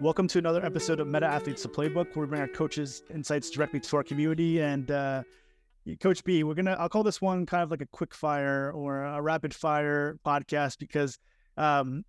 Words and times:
Welcome 0.00 0.28
to 0.28 0.38
another 0.38 0.64
episode 0.64 1.00
of 1.00 1.08
Meta 1.08 1.26
Athletes 1.26 1.64
the 1.64 1.68
Playbook, 1.68 2.14
where 2.14 2.24
we 2.24 2.26
bring 2.26 2.40
our 2.40 2.46
coaches' 2.46 3.02
insights 3.12 3.50
directly 3.50 3.80
to 3.80 3.96
our 3.96 4.04
community. 4.04 4.62
And 4.62 4.88
uh, 4.92 5.24
Coach 5.98 6.22
B, 6.22 6.44
we're 6.44 6.54
gonna 6.54 6.76
I'll 6.78 6.88
call 6.88 7.02
this 7.02 7.20
one 7.20 7.46
kind 7.46 7.64
of 7.64 7.72
like 7.72 7.80
a 7.80 7.86
quick 7.86 8.14
fire 8.14 8.70
or 8.72 9.02
a 9.02 9.20
rapid 9.20 9.52
fire 9.52 10.20
podcast 10.24 10.78
because 10.78 11.18
um, 11.56 12.04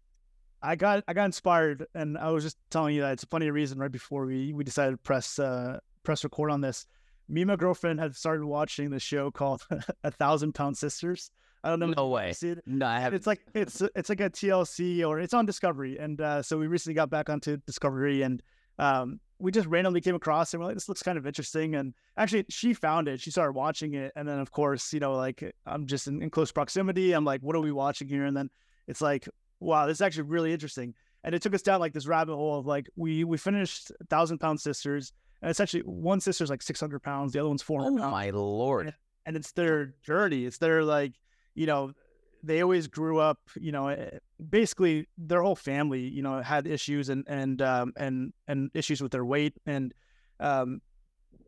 I 0.62 0.76
got 0.76 1.04
I 1.08 1.14
got 1.14 1.26
inspired, 1.26 1.88
and 1.96 2.16
I 2.16 2.30
was 2.30 2.44
just 2.44 2.58
telling 2.70 2.94
you 2.94 3.02
that 3.02 3.14
it's 3.14 3.24
a 3.24 3.28
funny 3.28 3.50
reason. 3.50 3.80
Right 3.80 3.92
before 3.92 4.28
we 4.28 4.54
we 4.54 4.64
decided 4.64 4.92
to 4.92 4.98
press 4.98 5.40
uh, 5.40 5.80
press 6.04 6.24
record 6.24 6.52
on 6.52 6.62
this, 6.62 6.86
me 7.28 7.42
and 7.42 7.48
my 7.48 7.56
girlfriend 7.56 8.00
had 8.00 8.16
started 8.16 8.46
watching 8.46 8.92
the 8.92 9.00
show 9.00 9.32
called 9.32 9.66
A 10.04 10.12
Thousand 10.12 10.54
Pound 10.54 10.78
Sisters. 10.78 11.32
I 11.64 11.70
don't 11.70 11.80
know. 11.80 11.94
No 11.96 12.08
way. 12.10 12.34
No, 12.66 12.86
I 12.86 13.00
have. 13.00 13.14
It's 13.14 13.26
like 13.26 13.42
it's 13.54 13.82
it's 13.96 14.10
like 14.10 14.20
a 14.20 14.30
TLC 14.30 15.08
or 15.08 15.20
it's 15.20 15.34
on 15.34 15.46
Discovery, 15.46 15.98
and 15.98 16.20
uh, 16.20 16.42
so 16.42 16.58
we 16.58 16.68
recently 16.68 16.94
got 16.94 17.10
back 17.10 17.30
onto 17.30 17.58
Discovery, 17.66 18.22
and 18.22 18.44
um, 18.80 19.20
we 19.40 19.52
just 19.52 19.68
randomly 19.68 20.02
came 20.02 20.16
across 20.16 20.54
it. 20.54 20.58
And 20.58 20.62
we're 20.62 20.68
like, 20.68 20.76
this 20.76 20.90
looks 20.90 21.02
kind 21.02 21.18
of 21.18 21.26
interesting, 21.26 21.76
and 21.76 21.94
actually, 22.18 22.46
she 22.50 22.74
found 22.74 23.08
it. 23.08 23.22
She 23.22 23.32
started 23.32 23.54
watching 23.54 23.94
it, 23.94 24.12
and 24.18 24.28
then 24.28 24.40
of 24.40 24.52
course, 24.52 24.92
you 24.92 25.00
know, 25.00 25.14
like 25.14 25.56
I'm 25.66 25.86
just 25.88 26.08
in, 26.08 26.22
in 26.22 26.30
close 26.30 26.52
proximity. 26.52 27.14
I'm 27.14 27.24
like, 27.24 27.42
what 27.42 27.56
are 27.56 27.62
we 27.62 27.72
watching 27.72 28.10
here? 28.10 28.26
And 28.26 28.36
then 28.36 28.50
it's 28.88 29.02
like, 29.02 29.30
wow, 29.62 29.88
this 29.88 29.98
is 29.98 30.02
actually 30.02 30.24
really 30.24 30.52
interesting. 30.52 30.94
And 31.24 31.34
it 31.34 31.42
took 31.42 31.56
us 31.56 31.62
down 31.62 31.80
like 31.80 31.94
this 31.94 32.08
rabbit 32.08 32.36
hole 32.36 32.60
of 32.60 32.66
like 32.66 32.90
we 32.98 33.24
we 33.24 33.38
finished 33.38 33.90
Thousand 34.10 34.40
Pound 34.40 34.60
Sisters, 34.60 35.14
and 35.42 35.50
essentially 35.50 35.84
one 35.84 36.20
sister's 36.20 36.50
like 36.50 36.62
600 36.62 37.02
pounds, 37.02 37.32
the 37.32 37.40
other 37.40 37.48
one's 37.48 37.62
400. 37.62 37.94
oh 37.94 38.02
pounds 38.02 38.12
my 38.12 38.30
lord! 38.32 38.94
and 39.26 39.36
it's 39.36 39.52
their 39.52 39.94
journey. 40.04 40.46
It's 40.46 40.58
their 40.58 40.84
like, 40.84 41.14
you 41.56 41.66
know, 41.66 41.94
they 42.44 42.62
always 42.62 42.88
grew 42.88 43.20
up, 43.20 43.40
you 43.60 43.72
know, 43.72 43.88
eh, 43.88 44.20
basically 44.50 45.08
their 45.18 45.42
whole 45.42 45.56
family, 45.56 46.02
you 46.02 46.22
know, 46.22 46.42
had 46.42 46.68
issues 46.68 47.10
and 47.10 47.24
and 47.28 47.62
um, 47.62 47.94
and 47.96 48.34
and 48.48 48.70
issues 48.74 49.02
with 49.02 49.12
their 49.12 49.26
weight, 49.26 49.54
and 49.66 49.94
um, 50.40 50.82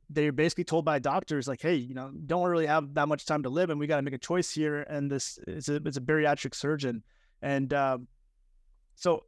they're 0.09 0.31
basically 0.31 0.63
told 0.63 0.85
by 0.85 0.99
doctors 0.99 1.47
like, 1.47 1.61
hey, 1.61 1.75
you 1.75 1.93
know, 1.93 2.11
don't 2.25 2.47
really 2.47 2.65
have 2.65 2.93
that 2.93 3.07
much 3.07 3.25
time 3.25 3.43
to 3.43 3.49
live, 3.49 3.69
and 3.69 3.79
we 3.79 3.87
got 3.87 3.97
to 3.97 4.01
make 4.01 4.13
a 4.13 4.19
choice 4.19 4.51
here. 4.51 4.81
And 4.83 5.11
this 5.11 5.37
is 5.47 5.67
a 5.67 5.75
it's 5.75 5.97
a 5.97 6.01
bariatric 6.01 6.55
surgeon, 6.55 7.03
and 7.41 7.73
um, 7.73 8.07
so 8.95 9.23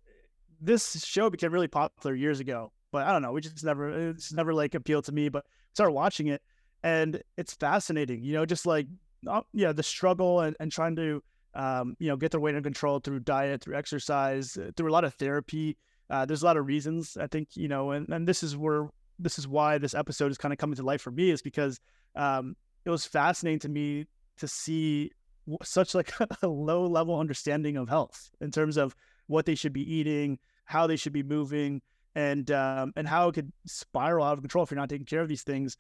this 0.62 1.04
show 1.06 1.30
became 1.30 1.52
really 1.52 1.68
popular 1.68 2.16
years 2.16 2.40
ago. 2.40 2.72
But 2.92 3.06
I 3.06 3.12
don't 3.12 3.22
know, 3.22 3.34
we 3.34 3.42
just 3.42 3.64
never 3.66 4.10
it's 4.10 4.32
never 4.32 4.54
like 4.54 4.74
appealed 4.74 5.06
to 5.06 5.12
me. 5.12 5.28
But 5.28 5.46
started 5.74 5.92
watching 5.92 6.28
it, 6.28 6.42
and 6.84 7.22
it's 7.36 7.54
fascinating, 7.54 8.24
you 8.24 8.34
know, 8.34 8.46
just 8.46 8.66
like 8.66 8.88
uh, 9.28 9.42
yeah, 9.54 9.72
the 9.72 9.84
struggle 9.84 10.42
and, 10.42 10.56
and 10.60 10.72
trying 10.72 10.96
to 10.98 11.24
um, 11.54 11.96
you 12.00 12.08
know 12.08 12.18
get 12.18 12.32
their 12.32 12.40
weight 12.40 12.56
under 12.56 12.62
control 12.62 13.00
through 13.00 13.22
diet, 13.22 13.62
through 13.62 13.76
exercise, 13.76 14.58
uh, 14.58 14.72
through 14.76 14.90
a 14.90 14.94
lot 14.94 15.04
of 15.04 15.14
therapy. 15.16 15.78
Uh, 16.10 16.26
there's 16.26 16.42
a 16.42 16.46
lot 16.46 16.58
of 16.58 16.66
reasons 16.66 17.18
I 17.20 17.28
think 17.28 17.50
you 17.56 17.68
know, 17.68 17.92
and, 17.92 18.08
and 18.10 18.28
this 18.28 18.44
is 18.44 18.56
where 18.56 18.90
this 19.20 19.40
is 19.40 19.48
why 19.48 19.78
this 19.78 19.94
episode 19.94 20.32
is 20.32 20.38
kind 20.38 20.54
of 20.54 20.60
coming 20.60 20.76
to 20.76 20.84
life 20.84 21.02
for 21.02 21.12
me 21.12 21.32
is 21.32 21.42
because 21.42 21.80
um, 22.16 22.56
it 22.86 22.90
was 22.90 23.06
fascinating 23.06 23.60
to 23.60 23.70
me 23.70 24.06
to 24.38 24.48
see 24.48 25.12
such 25.64 25.96
like 25.96 26.14
a 26.42 26.48
low 26.48 26.86
level 26.86 27.20
understanding 27.20 27.78
of 27.78 27.90
health 27.90 28.30
in 28.42 28.52
terms 28.52 28.78
of 28.78 28.96
what 29.28 29.46
they 29.46 29.56
should 29.56 29.74
be 29.74 29.94
eating, 29.94 30.40
how 30.66 30.88
they 30.88 30.96
should 30.96 31.14
be 31.14 31.24
moving, 31.24 31.82
and 32.16 32.50
um, 32.52 32.94
and 32.96 33.08
how 33.08 33.30
it 33.30 33.34
could 33.34 33.52
spiral 33.66 34.26
out 34.26 34.34
of 34.34 34.42
control 34.42 34.64
if 34.64 34.72
you're 34.72 34.80
not 34.80 34.90
taking 34.90 35.06
care 35.06 35.22
of 35.22 35.28
these 35.28 35.44
things. 35.44 35.78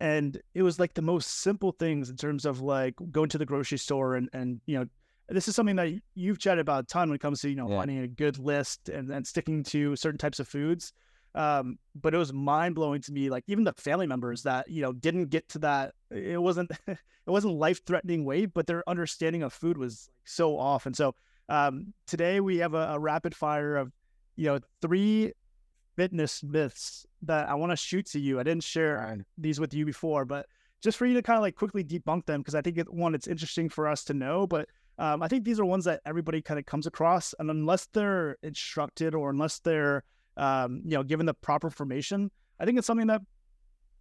And 0.00 0.40
it 0.54 0.62
was 0.62 0.78
like 0.78 0.94
the 0.94 1.02
most 1.02 1.40
simple 1.40 1.72
things 1.72 2.10
in 2.10 2.16
terms 2.16 2.44
of 2.44 2.60
like 2.60 2.94
going 3.10 3.28
to 3.30 3.38
the 3.38 3.46
grocery 3.46 3.78
store 3.78 4.16
and 4.16 4.28
and 4.32 4.60
you 4.66 4.78
know 4.78 4.86
this 5.28 5.48
is 5.48 5.56
something 5.56 5.76
that 5.76 5.88
you've 6.14 6.38
chatted 6.38 6.60
about 6.60 6.84
a 6.84 6.86
ton 6.86 7.08
when 7.08 7.16
it 7.16 7.20
comes 7.20 7.40
to 7.40 7.48
you 7.50 7.56
know 7.56 7.68
Yeah. 7.68 7.78
finding 7.78 7.98
a 7.98 8.08
good 8.08 8.38
list 8.38 8.88
and, 8.88 9.10
and 9.10 9.26
sticking 9.26 9.62
to 9.64 9.96
certain 9.96 10.18
types 10.18 10.38
of 10.38 10.46
foods. 10.48 10.92
Um, 11.34 11.78
but 11.94 12.14
it 12.14 12.16
was 12.16 12.32
mind 12.32 12.74
blowing 12.74 13.02
to 13.02 13.12
me, 13.12 13.28
like 13.28 13.44
even 13.46 13.64
the 13.64 13.74
family 13.74 14.06
members 14.06 14.42
that 14.44 14.70
you 14.70 14.82
know 14.82 14.92
didn't 14.92 15.26
get 15.26 15.48
to 15.50 15.58
that. 15.60 15.94
It 16.10 16.40
wasn't 16.40 16.70
it 16.86 16.98
wasn't 17.26 17.54
life 17.66 17.84
threatening 17.84 18.24
weight, 18.24 18.54
but 18.54 18.66
their 18.66 18.88
understanding 18.88 19.42
of 19.42 19.52
food 19.52 19.76
was 19.76 20.08
so 20.24 20.58
off. 20.58 20.86
And 20.86 20.96
so 20.96 21.14
um, 21.48 21.92
today 22.06 22.40
we 22.40 22.58
have 22.58 22.74
a, 22.74 22.92
a 22.92 22.98
rapid 22.98 23.34
fire 23.34 23.76
of 23.76 23.92
you 24.36 24.46
know 24.46 24.60
three 24.80 25.32
fitness 25.96 26.42
myths 26.42 27.06
that 27.22 27.48
I 27.48 27.54
want 27.54 27.72
to 27.72 27.76
shoot 27.76 28.06
to 28.10 28.20
you. 28.20 28.38
I 28.38 28.42
didn't 28.42 28.64
share 28.64 29.18
these 29.38 29.58
with 29.58 29.74
you 29.74 29.84
before, 29.84 30.24
but 30.24 30.46
just 30.82 30.98
for 30.98 31.06
you 31.06 31.14
to 31.14 31.22
kind 31.22 31.36
of 31.38 31.42
like 31.42 31.56
quickly 31.56 31.82
debunk 31.82 32.26
them 32.26 32.40
because 32.40 32.54
I 32.54 32.60
think 32.60 32.78
it, 32.78 32.92
one, 32.92 33.14
it's 33.14 33.26
interesting 33.26 33.68
for 33.68 33.88
us 33.88 34.04
to 34.04 34.14
know, 34.14 34.46
but 34.46 34.68
um, 34.98 35.22
I 35.22 35.28
think 35.28 35.44
these 35.44 35.60
are 35.60 35.64
ones 35.64 35.84
that 35.84 36.00
everybody 36.06 36.40
kind 36.40 36.58
of 36.58 36.66
comes 36.66 36.86
across, 36.86 37.34
and 37.38 37.50
unless 37.50 37.86
they're 37.86 38.36
instructed 38.42 39.14
or 39.14 39.30
unless 39.30 39.58
they're 39.58 40.04
um, 40.36 40.82
you 40.84 40.96
know 40.96 41.02
given 41.02 41.26
the 41.26 41.34
proper 41.34 41.66
information, 41.66 42.30
I 42.60 42.64
think 42.64 42.78
it's 42.78 42.86
something 42.86 43.08
that 43.08 43.22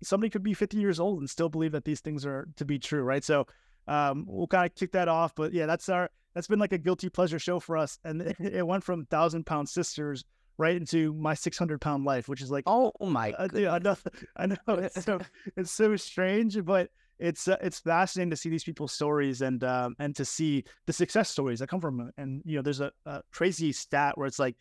somebody 0.03 0.29
could 0.29 0.43
be 0.43 0.53
50 0.53 0.77
years 0.77 0.99
old 0.99 1.19
and 1.19 1.29
still 1.29 1.49
believe 1.49 1.71
that 1.73 1.85
these 1.85 2.01
things 2.01 2.25
are 2.25 2.47
to 2.57 2.65
be 2.65 2.79
true, 2.79 3.01
right? 3.01 3.23
So 3.23 3.45
um, 3.87 4.25
we'll 4.27 4.47
kind 4.47 4.65
of 4.65 4.75
kick 4.75 4.91
that 4.93 5.07
off, 5.07 5.33
but 5.35 5.53
yeah, 5.53 5.65
that's 5.65 5.89
our 5.89 6.09
that's 6.33 6.47
been 6.47 6.59
like 6.59 6.73
a 6.73 6.77
guilty 6.77 7.09
pleasure 7.09 7.39
show 7.39 7.59
for 7.59 7.77
us, 7.77 7.99
and 8.03 8.21
it, 8.21 8.37
it 8.39 8.67
went 8.67 8.83
from 8.83 9.05
thousand 9.05 9.45
pound 9.45 9.67
sisters 9.67 10.23
right 10.57 10.75
into 10.75 11.13
my 11.13 11.33
600 11.33 11.81
pound 11.81 12.05
life, 12.05 12.27
which 12.27 12.41
is 12.41 12.51
like 12.51 12.63
Oh 12.67 12.91
my! 13.01 13.31
uh, 13.33 13.47
yeah, 13.53 13.73
I 13.73 13.79
know, 13.79 13.97
I 14.37 14.45
know 14.47 14.57
it's 14.67 15.03
so 15.03 15.19
it's 15.55 15.71
so 15.71 15.95
strange, 15.95 16.63
but 16.63 16.89
it's 17.19 17.47
uh, 17.47 17.57
it's 17.61 17.79
fascinating 17.79 18.29
to 18.31 18.35
see 18.35 18.49
these 18.49 18.63
people's 18.63 18.91
stories 18.91 19.41
and 19.41 19.63
um, 19.63 19.95
and 19.99 20.15
to 20.15 20.25
see 20.25 20.63
the 20.85 20.93
success 20.93 21.29
stories 21.29 21.59
that 21.59 21.67
come 21.67 21.81
from 21.81 22.01
it. 22.01 22.13
And 22.17 22.41
you 22.45 22.57
know, 22.57 22.61
there's 22.61 22.81
a, 22.81 22.91
a 23.05 23.21
crazy 23.31 23.71
stat 23.71 24.17
where 24.17 24.27
it's 24.27 24.39
like, 24.39 24.55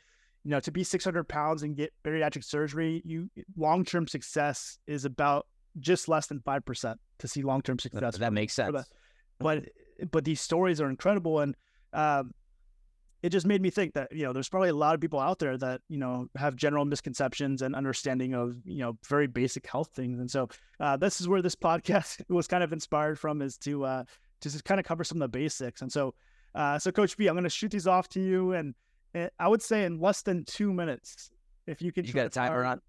you 0.44 0.50
know, 0.50 0.60
to 0.60 0.70
be 0.70 0.84
600 0.84 1.28
pounds 1.28 1.62
and 1.62 1.76
get 1.76 1.92
bariatric 2.04 2.44
surgery, 2.44 3.02
you 3.04 3.28
long 3.56 3.84
term 3.84 4.06
success 4.06 4.78
is 4.86 5.04
about 5.04 5.46
just 5.80 6.08
less 6.08 6.26
than 6.26 6.40
five 6.40 6.64
percent 6.64 7.00
to 7.18 7.28
see 7.28 7.42
long 7.42 7.60
term 7.60 7.78
success. 7.78 8.16
that 8.18 8.32
makes 8.32 8.54
sense. 8.54 8.72
but 9.38 9.64
but 10.10 10.24
these 10.24 10.40
stories 10.40 10.80
are 10.80 10.88
incredible 10.88 11.40
and 11.40 11.56
um, 11.92 12.32
it 13.24 13.30
just 13.30 13.46
made 13.46 13.62
me 13.62 13.70
think 13.70 13.94
that 13.94 14.08
you 14.12 14.22
know 14.24 14.32
there's 14.34 14.50
probably 14.50 14.68
a 14.68 14.74
lot 14.74 14.94
of 14.94 15.00
people 15.00 15.18
out 15.18 15.38
there 15.38 15.56
that 15.56 15.80
you 15.88 15.98
know 15.98 16.28
have 16.36 16.56
general 16.56 16.84
misconceptions 16.84 17.62
and 17.62 17.74
understanding 17.74 18.34
of 18.34 18.56
you 18.66 18.80
know 18.80 18.98
very 19.08 19.26
basic 19.26 19.66
health 19.66 19.90
things 19.94 20.20
and 20.20 20.30
so 20.30 20.48
uh, 20.80 20.96
this 20.96 21.20
is 21.20 21.26
where 21.26 21.40
this 21.40 21.56
podcast 21.68 22.22
was 22.28 22.46
kind 22.46 22.62
of 22.62 22.72
inspired 22.72 23.18
from 23.18 23.40
is 23.40 23.56
to 23.58 23.84
uh 23.84 24.04
to 24.40 24.50
just 24.50 24.64
kind 24.64 24.78
of 24.78 24.84
cover 24.84 25.04
some 25.04 25.16
of 25.16 25.20
the 25.32 25.38
basics 25.38 25.80
and 25.82 25.90
so 25.90 26.14
uh 26.54 26.78
so 26.78 26.92
coach 26.92 27.16
b 27.16 27.26
i'm 27.28 27.34
going 27.34 27.44
to 27.44 27.50
shoot 27.50 27.70
these 27.70 27.86
off 27.86 28.08
to 28.08 28.20
you 28.20 28.52
and, 28.52 28.74
and 29.14 29.30
i 29.38 29.48
would 29.48 29.62
say 29.62 29.84
in 29.84 29.98
less 29.98 30.20
than 30.22 30.44
two 30.44 30.72
minutes 30.72 31.30
if 31.66 31.80
you 31.80 31.92
could 31.92 32.06
You 32.06 32.12
got 32.12 32.26
a 32.26 32.30
timer 32.30 32.62
on? 32.62 32.80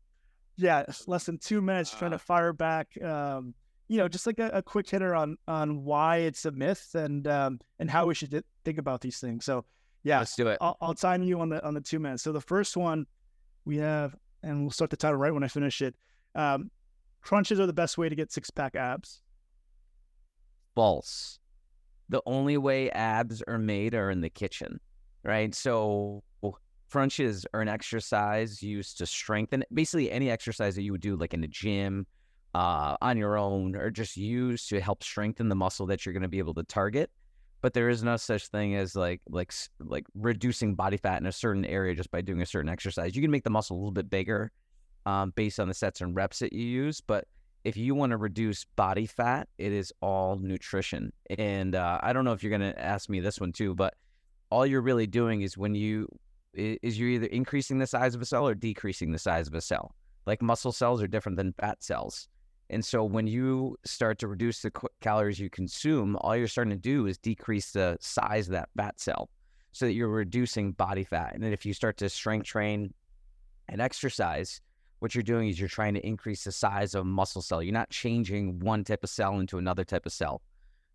yeah, 0.58 0.84
less 1.08 1.24
than 1.26 1.38
two 1.38 1.62
minutes 1.62 1.92
trying 1.92 2.12
to 2.12 2.20
fire 2.20 2.54
back. 2.54 2.88
Um, 3.02 3.54
you 3.88 3.98
know, 3.98 4.08
just 4.08 4.26
like 4.26 4.40
a, 4.40 4.50
a 4.50 4.62
quick 4.62 4.90
hitter 4.90 5.14
on 5.16 5.38
on 5.48 5.84
why 5.84 6.18
it's 6.18 6.44
a 6.46 6.52
myth 6.52 6.96
and 6.96 7.28
um, 7.28 7.60
and 7.80 7.90
how 7.90 8.06
we 8.06 8.16
should 8.16 8.32
thi- 8.32 8.42
think 8.64 8.78
about 8.78 9.02
these 9.02 9.20
things. 9.20 9.46
So, 9.46 9.64
yeah, 10.06 10.20
Let's 10.20 10.36
do 10.36 10.48
it. 10.48 10.60
I'll, 10.62 10.78
I'll 10.80 10.94
time 10.94 11.24
you 11.24 11.42
on 11.42 11.50
the 11.50 11.66
on 11.66 11.74
the 11.74 11.82
two 11.82 11.98
minutes. 11.98 12.22
So 12.24 12.32
the 12.32 12.40
first 12.40 12.78
one 12.78 13.08
we 13.66 13.78
have, 13.78 14.16
and 14.44 14.62
we'll 14.62 14.70
start 14.70 14.92
the 14.92 14.98
title 14.98 15.18
right 15.18 15.34
when 15.34 15.44
I 15.44 15.48
finish 15.48 15.82
it. 15.82 15.96
Um, 16.36 16.70
crunches 17.22 17.60
are 17.60 17.66
the 17.66 17.74
best 17.74 17.98
way 17.98 18.08
to 18.08 18.16
get 18.16 18.32
six 18.32 18.52
pack 18.52 18.76
abs. 18.76 19.22
False. 20.76 21.40
The 22.10 22.22
only 22.28 22.56
way 22.58 22.92
abs 22.92 23.42
are 23.48 23.58
made 23.58 23.96
are 23.96 24.12
in 24.12 24.22
the 24.22 24.30
kitchen, 24.30 24.80
right? 25.24 25.54
So 25.56 26.24
crunches 26.92 27.48
are 27.56 27.62
an 27.62 27.68
exercise 27.68 28.62
used 28.62 29.00
to 29.00 29.08
strengthen 29.08 29.64
basically 29.74 30.12
any 30.12 30.30
exercise 30.30 30.76
that 30.76 30.84
you 30.84 30.92
would 30.92 31.02
do 31.02 31.16
like 31.16 31.34
in 31.34 31.42
the 31.42 31.48
gym, 31.48 32.06
uh, 32.54 32.96
on 33.02 33.18
your 33.18 33.38
own, 33.38 33.76
or 33.76 33.90
just 33.90 34.18
used 34.18 34.70
to 34.70 34.80
help 34.80 35.04
strengthen 35.04 35.50
the 35.50 35.56
muscle 35.56 35.88
that 35.88 36.06
you're 36.06 36.14
going 36.14 36.22
to 36.22 36.30
be 36.30 36.38
able 36.38 36.54
to 36.54 36.64
target. 36.64 37.10
But 37.66 37.74
there 37.74 37.90
is 37.90 38.04
no 38.04 38.16
such 38.16 38.50
thing 38.50 38.76
as 38.76 38.96
like 38.96 39.22
like 39.28 39.52
like 39.80 40.06
reducing 40.14 40.76
body 40.76 40.98
fat 40.98 41.20
in 41.20 41.26
a 41.26 41.32
certain 41.32 41.66
area 41.66 41.96
just 41.96 42.12
by 42.12 42.22
doing 42.22 42.44
a 42.44 42.46
certain 42.46 42.70
exercise. 42.70 43.16
You 43.16 43.24
can 43.24 43.32
make 43.32 43.44
the 43.44 43.50
muscle 43.50 43.76
a 43.76 43.80
little 43.80 43.92
bit 43.92 44.08
bigger 44.08 44.52
um, 45.08 45.34
based 45.36 45.60
on 45.60 45.68
the 45.68 45.74
sets 45.74 46.00
and 46.00 46.16
reps 46.16 46.38
that 46.38 46.54
you 46.54 46.64
use, 46.64 47.02
but 47.02 47.26
if 47.64 47.76
you 47.76 47.96
want 47.96 48.12
to 48.12 48.18
reduce 48.18 48.66
body 48.76 49.08
fat, 49.08 49.50
it 49.58 49.72
is 49.72 49.92
all 50.00 50.38
nutrition. 50.38 51.12
And 51.40 51.74
uh, 51.74 52.00
I 52.04 52.14
don't 52.14 52.24
know 52.24 52.34
if 52.34 52.44
you're 52.44 52.56
going 52.56 52.72
to 52.72 52.80
ask 52.80 53.10
me 53.10 53.20
this 53.20 53.40
one 53.40 53.52
too, 53.52 53.74
but 53.74 53.96
all 54.52 54.68
you're 54.68 54.84
really 54.84 55.08
doing 55.08 55.42
is 55.42 55.58
when 55.58 55.74
you 55.74 56.08
is 56.54 57.00
you're 57.00 57.10
either 57.10 57.26
increasing 57.26 57.80
the 57.80 57.88
size 57.88 58.14
of 58.14 58.22
a 58.22 58.26
cell 58.26 58.48
or 58.48 58.54
decreasing 58.54 59.12
the 59.12 59.18
size 59.18 59.48
of 59.48 59.56
a 59.56 59.62
cell. 59.62 59.96
Like 60.28 60.40
muscle 60.40 60.72
cells 60.72 61.02
are 61.02 61.08
different 61.08 61.36
than 61.36 61.54
fat 61.54 61.84
cells. 61.84 62.28
And 62.70 62.84
so 62.84 63.04
when 63.04 63.28
you 63.28 63.78
start 63.86 64.18
to 64.20 64.28
reduce 64.28 64.62
the 64.62 64.72
calories 65.02 65.40
you 65.40 65.50
consume, 65.50 66.16
all 66.22 66.36
you're 66.36 66.48
starting 66.48 66.72
to 66.72 66.78
do 66.78 67.06
is 67.06 67.18
decrease 67.18 67.72
the 67.72 67.98
size 68.00 68.48
of 68.48 68.54
that 68.54 68.70
fat 68.76 69.00
cell 69.00 69.30
so 69.72 69.86
that 69.86 69.94
you're 69.94 70.08
reducing 70.08 70.72
body 70.72 71.04
fat. 71.04 71.34
And 71.36 71.44
then 71.44 71.54
if 71.54 71.66
you 71.66 71.74
start 71.74 71.98
to 71.98 72.10
strength 72.10 72.48
train 72.48 72.94
and 73.70 73.82
exercise, 73.82 74.62
what 75.00 75.14
you're 75.14 75.22
doing 75.24 75.50
is 75.50 75.60
you're 75.60 75.70
trying 75.70 75.94
to 75.94 76.08
increase 76.08 76.46
the 76.46 76.52
size 76.52 76.96
of 76.96 77.06
muscle 77.06 77.42
cell. 77.42 77.62
You're 77.62 77.74
not 77.74 77.90
changing 77.90 78.60
one 78.60 78.84
type 78.84 79.04
of 79.04 79.10
cell 79.10 79.40
into 79.40 79.58
another 79.58 79.84
type 79.84 80.06
of 80.06 80.14
cell. 80.14 80.42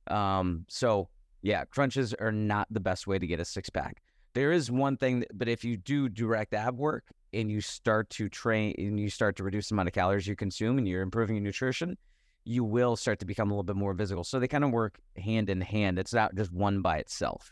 Um, 0.09 0.65
so 0.69 1.09
Yeah, 1.43 1.65
crunches 1.65 2.15
are 2.15 2.33
not 2.33 2.69
the 2.71 2.81
best 2.81 3.07
way 3.07 3.19
to 3.19 3.27
get 3.27 3.41
a 3.41 3.45
six 3.45 3.71
pack. 3.71 4.03
There 4.35 4.53
is 4.53 4.71
one 4.71 4.97
thing, 4.97 5.25
but 5.35 5.49
if 5.49 5.65
you 5.65 5.77
do 5.77 6.09
direct 6.09 6.55
ab 6.55 6.79
work 6.79 7.05
and 7.33 7.51
you 7.51 7.61
start 7.61 8.11
to 8.11 8.29
train 8.29 8.75
and 8.79 8.99
you 8.99 9.11
start 9.11 9.37
to 9.37 9.45
reduce 9.45 9.69
the 9.69 9.75
amount 9.75 9.89
of 9.89 9.95
calories 9.95 10.27
you 10.27 10.37
consume 10.37 10.79
and 10.79 10.87
you're 10.87 11.03
improving 11.03 11.37
your 11.37 11.43
nutrition, 11.43 11.97
you 12.45 12.65
will 12.65 12.97
start 12.97 13.19
to 13.21 13.27
become 13.27 13.51
a 13.51 13.55
little 13.55 13.63
bit 13.63 13.77
more 13.77 13.95
visible. 13.95 14.25
So 14.25 14.41
they 14.41 14.49
kind 14.49 14.65
of 14.65 14.71
work 14.71 14.99
hand 15.17 15.51
in 15.51 15.61
hand. 15.61 15.99
It's 15.99 16.15
not 16.15 16.35
just 16.35 16.53
one 16.53 16.83
by 16.83 16.99
itself. 16.99 17.51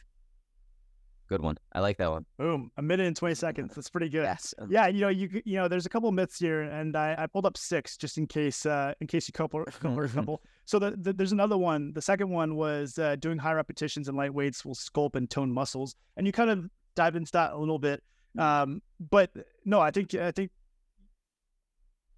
Good 1.29 1.43
one. 1.43 1.59
I 1.75 1.81
like 1.81 1.99
that 1.99 2.11
one. 2.11 2.25
Boom. 2.39 2.71
A 2.79 2.83
minute 2.83 3.07
and 3.07 3.15
20 3.15 3.35
seconds. 3.35 3.75
That's 3.75 3.91
pretty 3.91 4.09
good. 4.09 4.23
Yes. 4.23 4.55
Yeah, 4.71 4.87
you 4.87 5.03
know, 5.03 5.09
you 5.09 5.43
you 5.45 5.57
know, 5.57 5.69
there's 5.69 5.85
a 5.85 5.91
couple 5.91 6.11
myths 6.11 6.39
here, 6.39 6.63
and 6.63 6.97
I, 6.97 7.15
I 7.19 7.27
pulled 7.27 7.45
up 7.45 7.59
six 7.59 7.99
just 7.99 8.17
in 8.17 8.27
case 8.27 8.65
uh 8.65 8.95
in 9.03 9.07
case 9.07 9.29
you 9.29 9.33
couple 9.33 9.63
couple. 9.81 10.43
So 10.65 10.79
the, 10.79 10.93
the, 10.93 11.13
there's 11.13 11.33
another 11.33 11.59
one. 11.59 11.93
The 11.93 12.01
second 12.01 12.31
one 12.31 12.57
was 12.57 12.99
uh, 12.99 13.17
doing 13.17 13.37
high 13.37 13.53
repetitions 13.53 14.09
and 14.09 14.17
light 14.17 14.33
weights 14.33 14.65
will 14.65 14.75
sculpt 14.75 15.17
and 15.17 15.29
tone 15.29 15.53
muscles, 15.53 15.97
and 16.17 16.27
you 16.27 16.33
kind 16.33 16.49
of 16.49 16.67
dive 16.95 17.15
into 17.15 17.33
that 17.33 17.53
a 17.53 17.59
little 17.59 17.79
bit. 17.79 18.03
Um, 18.37 18.83
but 18.99 19.31
no, 19.65 19.81
I 19.81 19.91
think 19.91 20.15
I 20.15 20.31
think 20.33 20.51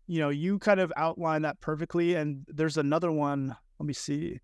you 0.06 0.18
know 0.18 0.30
you 0.30 0.58
kind 0.58 0.80
of 0.80 0.92
outline 0.96 1.42
that 1.42 1.60
perfectly. 1.60 2.14
And 2.14 2.44
there's 2.48 2.76
another 2.76 3.12
one. 3.12 3.56
Let 3.78 3.86
me 3.86 3.92
see. 3.92 4.40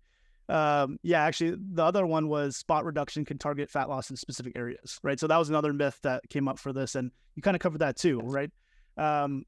Um, 0.49 0.97
yeah, 1.03 1.23
actually, 1.23 1.57
the 1.73 1.83
other 1.83 2.05
one 2.05 2.29
was 2.29 2.55
spot 2.55 2.85
reduction 2.85 3.25
can 3.25 3.37
target 3.37 3.69
fat 3.69 3.89
loss 3.89 4.09
in 4.09 4.15
specific 4.15 4.53
areas, 4.55 4.97
right? 5.03 5.19
So 5.19 5.27
that 5.27 5.37
was 5.37 5.49
another 5.49 5.73
myth 5.73 5.99
that 6.03 6.27
came 6.29 6.47
up 6.47 6.57
for 6.57 6.71
this, 6.71 6.95
and 6.95 7.11
you 7.35 7.41
kind 7.41 7.55
of 7.55 7.59
covered 7.59 7.79
that 7.79 7.97
too, 7.97 8.19
right? 8.19 8.49
Um, 8.95 9.43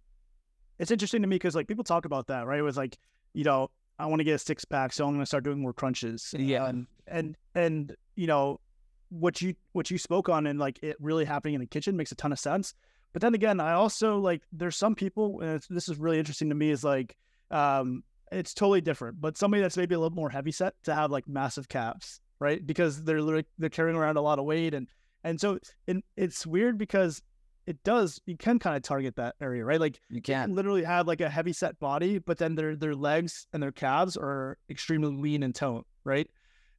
it's 0.77 0.92
interesting 0.92 1.21
to 1.21 1.27
me 1.27 1.36
because 1.36 1.56
like 1.56 1.68
people 1.68 1.83
talk 1.83 2.06
about 2.06 2.27
that, 2.27 2.45
right? 2.48 2.60
It 2.60 2.63
was 2.63 2.77
like, 2.77 2.98
you 3.33 3.44
know, 3.44 3.69
I 3.98 4.06
want 4.07 4.19
to 4.19 4.24
get 4.24 4.36
a 4.36 4.39
six 4.39 4.66
pack, 4.66 4.94
so 4.94 5.06
I'm 5.06 5.12
going 5.12 5.21
to 5.21 5.25
start 5.25 5.44
doing 5.44 5.62
more 5.62 5.74
crunches. 5.74 6.33
Yeah, 6.38 6.68
and 6.68 6.88
and 7.07 7.38
and 7.56 7.95
you 8.16 8.27
know, 8.27 8.60
what 9.09 9.41
you 9.41 9.56
what 9.73 9.91
you 9.91 9.97
spoke 9.97 10.29
on 10.29 10.47
and 10.47 10.59
like 10.59 10.79
it 10.81 10.95
really 11.00 11.25
happening 11.25 11.56
in 11.56 11.61
the 11.61 11.67
kitchen 11.67 11.97
makes 11.97 12.11
a 12.11 12.15
ton 12.15 12.31
of 12.31 12.39
sense. 12.39 12.73
But 13.13 13.21
then 13.21 13.33
again, 13.33 13.59
I 13.59 13.73
also 13.73 14.19
like 14.19 14.44
there's 14.51 14.75
some 14.75 14.95
people, 14.95 15.41
and 15.41 15.61
this 15.69 15.89
is 15.89 15.97
really 15.97 16.19
interesting 16.19 16.50
to 16.50 16.56
me, 16.56 16.69
is 16.69 16.83
like 16.83 17.15
um, 17.50 18.03
it's 18.31 18.53
totally 18.53 18.81
different. 18.81 19.19
But 19.19 19.38
somebody 19.38 19.61
that's 19.61 19.77
maybe 19.77 19.95
a 19.95 20.00
little 20.00 20.15
more 20.15 20.29
heavy 20.29 20.51
set 20.51 20.75
to 20.83 20.94
have 20.94 21.11
like 21.11 21.27
massive 21.27 21.69
calves, 21.69 22.21
right? 22.39 22.65
Because 22.65 23.03
they're 23.03 23.44
they're 23.57 23.69
carrying 23.69 23.97
around 23.97 24.17
a 24.17 24.21
lot 24.21 24.39
of 24.39 24.45
weight, 24.45 24.73
and 24.73 24.88
and 25.23 25.41
so 25.41 25.59
and 25.88 26.03
it's 26.17 26.45
weird 26.45 26.77
because 26.77 27.21
it 27.65 27.83
does 27.83 28.21
you 28.25 28.38
can 28.38 28.59
kind 28.59 28.75
of 28.75 28.83
target 28.83 29.15
that 29.15 29.35
area, 29.41 29.65
right? 29.65 29.79
Like 29.79 30.00
you 30.09 30.21
can 30.21 30.53
literally 30.53 30.83
have 30.83 31.07
like 31.07 31.21
a 31.21 31.29
heavy 31.29 31.53
set 31.53 31.79
body, 31.79 32.19
but 32.19 32.38
then 32.38 32.56
their 32.56 32.75
their 32.75 32.95
legs 32.95 33.47
and 33.53 33.61
their 33.61 33.71
calves 33.71 34.17
are 34.17 34.57
extremely 34.69 35.15
lean 35.15 35.44
and 35.44 35.53
toned, 35.53 35.85
right? 36.03 36.29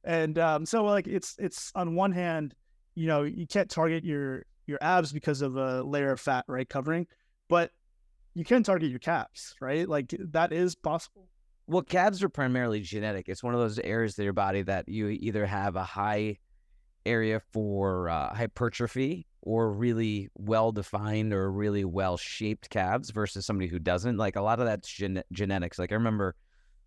And 0.03 0.37
um, 0.39 0.65
so 0.65 0.83
like 0.83 1.07
it's 1.07 1.35
it's 1.39 1.71
on 1.75 1.95
one 1.95 2.11
hand, 2.11 2.55
you 2.95 3.07
know, 3.07 3.23
you 3.23 3.47
can't 3.47 3.69
target 3.69 4.03
your 4.03 4.45
your 4.67 4.79
abs 4.81 5.11
because 5.11 5.41
of 5.41 5.57
a 5.57 5.83
layer 5.83 6.11
of 6.11 6.19
fat, 6.19 6.45
right, 6.47 6.67
covering, 6.67 7.07
but 7.49 7.71
you 8.33 8.45
can 8.45 8.63
target 8.63 8.89
your 8.89 8.99
calves, 8.99 9.55
right? 9.59 9.87
Like 9.87 10.15
that 10.31 10.53
is 10.53 10.75
possible. 10.75 11.27
Well, 11.67 11.83
calves 11.83 12.23
are 12.23 12.29
primarily 12.29 12.81
genetic. 12.81 13.29
It's 13.29 13.43
one 13.43 13.53
of 13.53 13.59
those 13.59 13.79
areas 13.79 14.17
of 14.17 14.23
your 14.23 14.33
body 14.33 14.61
that 14.63 14.89
you 14.89 15.07
either 15.09 15.45
have 15.45 15.75
a 15.75 15.83
high 15.83 16.37
area 17.05 17.41
for 17.51 18.09
uh, 18.09 18.33
hypertrophy 18.33 19.25
or 19.41 19.71
really 19.71 20.29
well 20.35 20.71
defined 20.71 21.33
or 21.33 21.51
really 21.51 21.83
well 21.85 22.17
shaped 22.17 22.69
calves 22.69 23.09
versus 23.11 23.45
somebody 23.45 23.67
who 23.67 23.79
doesn't. 23.79 24.17
Like 24.17 24.35
a 24.35 24.41
lot 24.41 24.59
of 24.59 24.65
that's 24.65 24.89
gen- 24.89 25.23
genetics. 25.31 25.79
Like 25.79 25.91
I 25.91 25.95
remember 25.95 26.35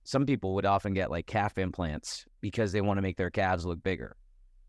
some 0.04 0.26
people 0.26 0.54
would 0.54 0.66
often 0.66 0.92
get 0.92 1.10
like 1.10 1.26
calf 1.26 1.58
implants 1.58 2.24
because 2.40 2.72
they 2.72 2.82
want 2.82 2.98
to 2.98 3.02
make 3.02 3.16
their 3.16 3.30
calves 3.30 3.64
look 3.64 3.82
bigger. 3.82 4.16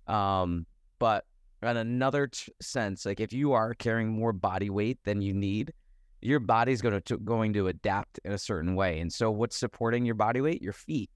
Um, 0.08 0.66
but 0.98 1.26
in 1.62 1.78
another 1.78 2.28
t- 2.28 2.52
sense, 2.62 3.06
like 3.06 3.20
if 3.20 3.34
you 3.34 3.52
are 3.52 3.74
carrying 3.74 4.10
more 4.12 4.34
body 4.34 4.70
weight 4.70 5.00
than 5.04 5.22
you 5.22 5.34
need, 5.34 5.74
your 6.22 6.40
body's 6.40 6.82
going 6.82 7.00
to 7.00 7.18
going 7.18 7.54
to 7.54 7.68
adapt 7.68 8.20
in 8.24 8.32
a 8.32 8.38
certain 8.38 8.76
way. 8.76 9.00
And 9.00 9.12
so, 9.12 9.30
what's 9.30 9.58
supporting 9.58 10.06
your 10.06 10.16
body 10.16 10.42
weight? 10.42 10.62
Your 10.62 10.74
feet, 10.74 11.10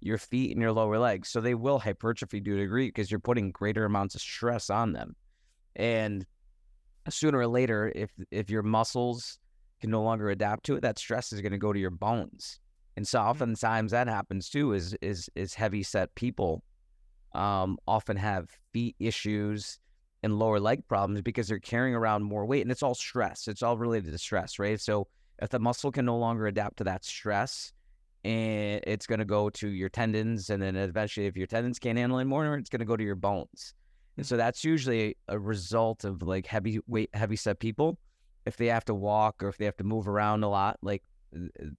your 0.00 0.18
feet 0.18 0.52
and 0.52 0.60
your 0.60 0.72
lower 0.72 0.98
legs. 0.98 1.28
So 1.28 1.40
they 1.40 1.54
will 1.54 1.78
hypertrophy 1.78 2.40
to 2.40 2.54
a 2.54 2.58
degree 2.58 2.88
because 2.88 3.10
you're 3.10 3.20
putting 3.20 3.50
greater 3.50 3.84
amounts 3.84 4.14
of 4.14 4.20
stress 4.20 4.70
on 4.70 4.92
them. 4.92 5.14
And 5.76 6.26
sooner 7.10 7.38
or 7.38 7.46
later, 7.46 7.92
if 7.94 8.10
if 8.30 8.50
your 8.50 8.62
muscles 8.62 9.38
can 9.80 9.90
no 9.90 10.02
longer 10.02 10.30
adapt 10.30 10.64
to 10.66 10.76
it, 10.76 10.80
that 10.82 10.98
stress 10.98 11.32
is 11.32 11.42
going 11.42 11.52
to 11.52 11.58
go 11.58 11.72
to 11.72 11.78
your 11.78 11.90
bones. 11.90 12.58
And 12.96 13.06
so, 13.06 13.18
mm-hmm. 13.18 13.30
oftentimes 13.30 13.92
that 13.92 14.08
happens 14.08 14.48
too. 14.48 14.72
Is 14.72 14.96
is 15.00 15.30
is 15.34 15.54
heavy 15.54 15.82
set 15.82 16.14
people 16.14 16.62
um, 17.34 17.78
often 17.86 18.16
have 18.16 18.48
feet 18.72 18.96
issues 18.98 19.78
and 20.22 20.38
lower 20.38 20.58
leg 20.58 20.86
problems 20.88 21.20
because 21.22 21.48
they're 21.48 21.58
carrying 21.58 21.94
around 21.94 22.22
more 22.22 22.46
weight 22.46 22.62
and 22.62 22.70
it's 22.70 22.82
all 22.82 22.94
stress. 22.94 23.46
It's 23.46 23.62
all 23.62 23.76
related 23.76 24.10
to 24.12 24.18
stress, 24.18 24.58
right? 24.58 24.80
So 24.80 25.06
if 25.40 25.50
the 25.50 25.58
muscle 25.58 25.92
can 25.92 26.06
no 26.06 26.16
longer 26.16 26.46
adapt 26.46 26.78
to 26.78 26.84
that 26.84 27.04
stress, 27.04 27.72
and 28.24 28.80
it's 28.86 29.06
going 29.06 29.20
to 29.20 29.24
go 29.24 29.50
to 29.50 29.68
your 29.68 29.88
tendons, 29.88 30.50
and 30.50 30.60
then 30.60 30.74
eventually, 30.74 31.26
if 31.26 31.36
your 31.36 31.46
tendons 31.46 31.78
can't 31.78 31.96
handle 31.96 32.18
it 32.18 32.22
anymore, 32.22 32.56
it's 32.56 32.70
going 32.70 32.80
to 32.80 32.86
go 32.86 32.96
to 32.96 33.04
your 33.04 33.14
bones. 33.14 33.74
And 34.16 34.26
so 34.26 34.36
that's 34.36 34.64
usually 34.64 35.16
a 35.28 35.38
result 35.38 36.04
of 36.04 36.22
like 36.22 36.46
heavy 36.46 36.80
weight, 36.88 37.10
heavy 37.12 37.36
set 37.36 37.60
people. 37.60 37.98
If 38.46 38.56
they 38.56 38.66
have 38.66 38.84
to 38.86 38.94
walk 38.94 39.42
or 39.42 39.48
if 39.48 39.58
they 39.58 39.64
have 39.66 39.76
to 39.76 39.84
move 39.84 40.08
around 40.08 40.42
a 40.42 40.48
lot, 40.48 40.78
like 40.82 41.02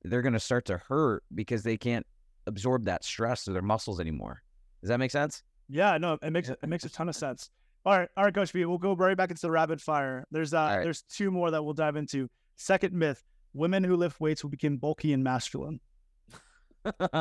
they're 0.04 0.22
going 0.22 0.34
to 0.34 0.40
start 0.40 0.66
to 0.66 0.78
hurt 0.78 1.24
because 1.34 1.64
they 1.64 1.78
can't 1.78 2.06
absorb 2.46 2.86
that 2.86 3.04
stress 3.04 3.44
to 3.46 3.52
their 3.52 3.62
muscles 3.62 4.00
anymore. 4.00 4.42
Does 4.82 4.90
that 4.90 5.00
make 5.00 5.12
sense? 5.12 5.44
Yeah, 5.70 5.98
no, 5.98 6.18
it 6.22 6.32
makes 6.32 6.50
it 6.50 6.68
makes 6.68 6.86
a 6.86 6.90
ton 6.90 7.10
of 7.10 7.16
sense. 7.16 7.50
All 7.86 7.98
right, 7.98 8.10
all 8.18 8.26
right, 8.26 8.34
Coach 8.34 8.54
B. 8.54 8.66
We'll 8.66 8.78
go 8.78 8.96
right 8.96 9.18
back 9.18 9.30
into 9.30 9.42
the 9.42 9.52
rapid 9.52 9.82
fire. 9.82 10.26
There's 10.32 10.54
uh, 10.54 10.58
right. 10.58 10.84
there's 10.84 11.04
two 11.04 11.32
more 11.32 11.52
that 11.52 11.64
we'll 11.64 11.74
dive 11.74 11.96
into. 11.96 12.30
Second 12.56 12.94
myth: 12.94 13.24
women 13.54 13.84
who 13.84 13.96
lift 13.96 14.20
weights 14.20 14.44
will 14.44 14.50
become 14.50 14.78
bulky 14.78 15.14
and 15.14 15.24
masculine. 15.24 15.80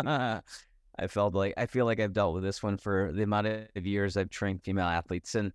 I 0.99 1.07
felt 1.09 1.35
like 1.35 1.55
I 1.57 1.67
feel 1.67 1.87
like 1.87 2.01
I've 2.01 2.13
dealt 2.13 2.35
with 2.35 2.43
this 2.43 2.63
one 2.63 2.79
for 2.79 3.13
the 3.13 3.23
amount 3.23 3.47
of 3.47 3.87
years 3.87 4.17
I've 4.17 4.31
trained 4.31 4.63
female 4.63 4.87
athletes, 4.87 5.35
and 5.35 5.53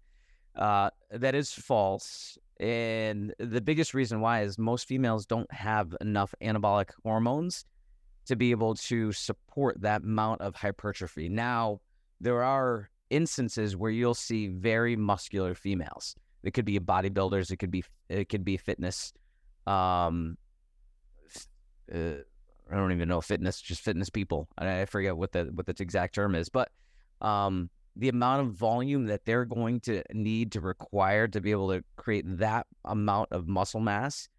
uh, 0.55 0.89
that 1.11 1.35
is 1.35 1.51
false. 1.51 2.37
And 2.61 3.33
the 3.39 3.59
biggest 3.59 3.95
reason 3.95 4.21
why 4.21 4.43
is 4.43 4.59
most 4.59 4.87
females 4.87 5.25
don't 5.25 5.51
have 5.51 5.95
enough 5.99 6.33
anabolic 6.43 6.91
hormones 7.03 7.65
to 8.27 8.35
be 8.35 8.51
able 8.51 8.75
to 8.75 9.11
support 9.11 9.81
that 9.81 10.03
amount 10.03 10.41
of 10.41 10.55
hypertrophy. 10.55 11.27
Now, 11.27 11.81
there 12.19 12.43
are 12.43 12.91
instances 13.09 13.75
where 13.75 13.89
you'll 13.89 14.13
see 14.13 14.47
very 14.47 14.95
muscular 14.95 15.55
females. 15.55 16.15
It 16.43 16.53
could 16.53 16.65
be 16.65 16.79
bodybuilders. 16.79 17.49
It 17.49 17.57
could 17.57 17.71
be 17.71 17.83
it 18.09 18.29
could 18.29 18.45
be 18.45 18.57
fitness. 18.57 19.11
Um, 19.65 20.37
uh, 21.93 22.21
I 22.71 22.75
don't 22.75 22.91
even 22.91 23.09
know 23.09 23.21
fitness, 23.21 23.59
just 23.59 23.81
fitness 23.81 24.09
people. 24.09 24.47
I, 24.55 24.81
I 24.81 24.85
forget 24.85 25.17
what 25.17 25.31
the 25.31 25.45
what 25.53 25.65
the 25.65 25.75
exact 25.79 26.13
term 26.13 26.35
is, 26.35 26.47
but 26.47 26.69
um, 27.21 27.71
the 27.95 28.09
amount 28.09 28.41
of 28.41 28.53
volume 28.53 29.05
that 29.05 29.25
they're 29.25 29.45
going 29.45 29.79
to 29.81 30.01
need 30.13 30.51
to 30.53 30.61
require 30.61 31.27
to 31.27 31.41
be 31.41 31.51
able 31.51 31.69
to 31.69 31.83
create 31.97 32.25
that 32.37 32.65
amount 32.85 33.29
of 33.31 33.47
muscle 33.47 33.81
mass 33.81 34.29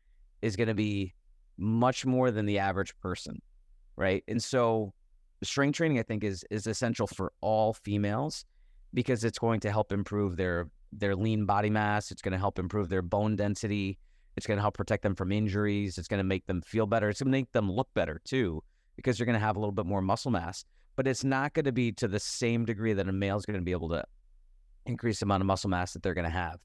is 0.41 0.57
going 0.57 0.69
to 0.69 0.75
be 0.75 1.15
much 1.59 2.07
more 2.07 2.31
than 2.31 2.47
the 2.47 2.59
average 2.59 2.99
person, 3.01 3.41
right? 3.97 4.25
And 4.27 4.43
so, 4.43 4.93
strength 5.43 5.77
training, 5.77 5.99
I 5.99 6.03
think, 6.03 6.25
is 6.25 6.45
is 6.51 6.67
essential 6.67 7.07
for 7.07 7.33
all 7.41 7.75
females 7.75 8.45
because 8.95 9.25
it's 9.25 9.39
going 9.39 9.61
to 9.61 9.71
help 9.71 9.93
improve 9.93 10.37
their 10.37 10.69
their 10.93 11.15
lean 11.15 11.47
body 11.47 11.71
mass. 11.71 12.11
It's 12.11 12.23
going 12.23 12.33
to 12.33 12.39
help 12.39 12.59
improve 12.59 12.89
their 12.89 13.03
bone 13.03 13.37
density. 13.37 13.99
It's 14.37 14.47
going 14.47 14.57
to 14.57 14.63
help 14.63 14.77
protect 14.77 15.03
them 15.03 15.15
from 15.15 15.31
injuries. 15.31 15.99
It's 15.99 16.09
going 16.09 16.19
to 16.19 16.25
make 16.25 16.47
them 16.47 16.63
feel 16.63 16.87
better. 16.87 17.09
It's 17.09 17.21
going 17.21 17.33
to 17.33 17.39
make 17.39 17.53
them 17.53 17.71
look 17.71 17.89
better 17.95 18.21
too, 18.25 18.63
because 18.97 19.19
you're 19.19 19.27
going 19.27 19.39
to 19.39 19.45
have 19.45 19.57
a 19.57 19.59
little 19.59 19.73
bit 19.73 19.87
more 19.87 20.01
muscle 20.01 20.31
mass. 20.31 20.65
But 20.97 21.07
it's 21.07 21.25
not 21.25 21.55
going 21.55 21.65
to 21.65 21.73
be 21.73 21.93
to 21.93 22.09
the 22.09 22.21
same 22.21 22.65
degree 22.65 22.93
that 22.93 23.09
a 23.09 23.13
male 23.13 23.37
is 23.37 23.47
going 23.47 23.59
to 23.59 23.65
be 23.65 23.73
able 23.73 23.89
to 23.91 24.05
increase 24.87 25.21
the 25.21 25.27
amount 25.27 25.41
of 25.41 25.47
muscle 25.47 25.71
mass 25.71 25.93
that 25.93 26.03
they're 26.03 26.15
going 26.15 26.25
to 26.25 26.31
have. 26.31 26.59